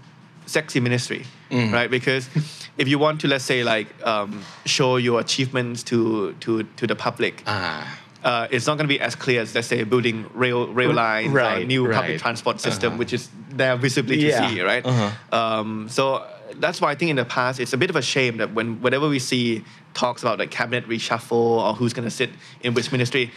[0.45, 1.89] sexy ministry, right?
[1.89, 2.29] Because
[2.77, 6.95] if you want to let's say like um, show your achievements to to to the
[6.95, 7.43] public.
[7.47, 7.97] Ah.
[8.23, 11.33] Uh, it's not going to be as clear as let's say building rail rail lines
[11.33, 12.99] or right, new public transport system, Uh-huh.
[12.99, 14.47] which is there visibly to Yeah.
[14.47, 14.85] see, right?
[14.85, 15.09] Uh-huh.
[15.39, 16.23] Um, so
[16.59, 18.79] that's why I think in the past it's a bit of a shame that when
[18.79, 19.63] whenever we see
[19.94, 21.32] talks about like cabinet reshuffle
[21.64, 23.30] or who's going to sit in which ministry,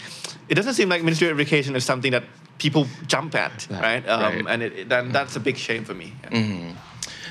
[0.49, 2.23] it doesn't seem like Ministry of Education is something that
[2.57, 4.09] people jump at, Right, right?
[4.09, 4.45] Um, right.
[4.51, 6.07] And it, it, then that's a big shame for me.
[6.23, 6.75] yeah.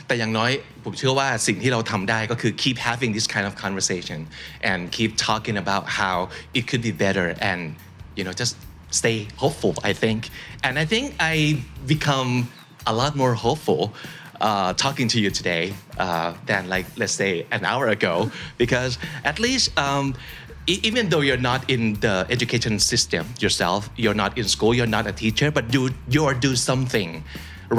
[0.06, 0.50] แต่อย่างน้อย
[0.84, 4.18] ผมเชื่อว่าสิ่งที่เราทำได้ก็คือ keep having this kind of conversation
[4.68, 6.16] and keep talking about how
[6.58, 7.60] it could be better and
[8.18, 8.54] you know just
[9.00, 10.20] stay hopeful I think
[10.66, 11.34] and I think I
[11.94, 12.30] become
[12.92, 13.82] a lot more hopeful
[14.42, 19.38] uh, talking to you today uh, than like let's say an hour ago because at
[19.40, 20.14] least um,
[20.66, 24.94] e- even though you're not in the education system yourself you're not in school you're
[24.98, 27.10] not a teacher but you you're do something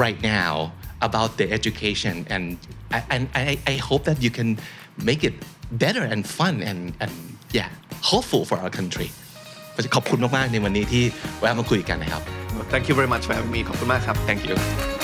[0.04, 0.72] right now
[1.08, 2.58] about the education and
[2.92, 4.58] I, and I, I hope that you can
[5.10, 5.34] make it
[5.72, 7.12] better and fun and and
[7.58, 7.68] yeah
[8.12, 9.10] hopeful for our country
[9.94, 11.04] ขอบคุณมากๆในวันนี้ที่
[11.40, 12.22] แวะมาคุยกันนะครับ
[12.56, 13.60] Well, thank you very much for having me.
[13.68, 15.03] ขอบคุณมากครับ thank you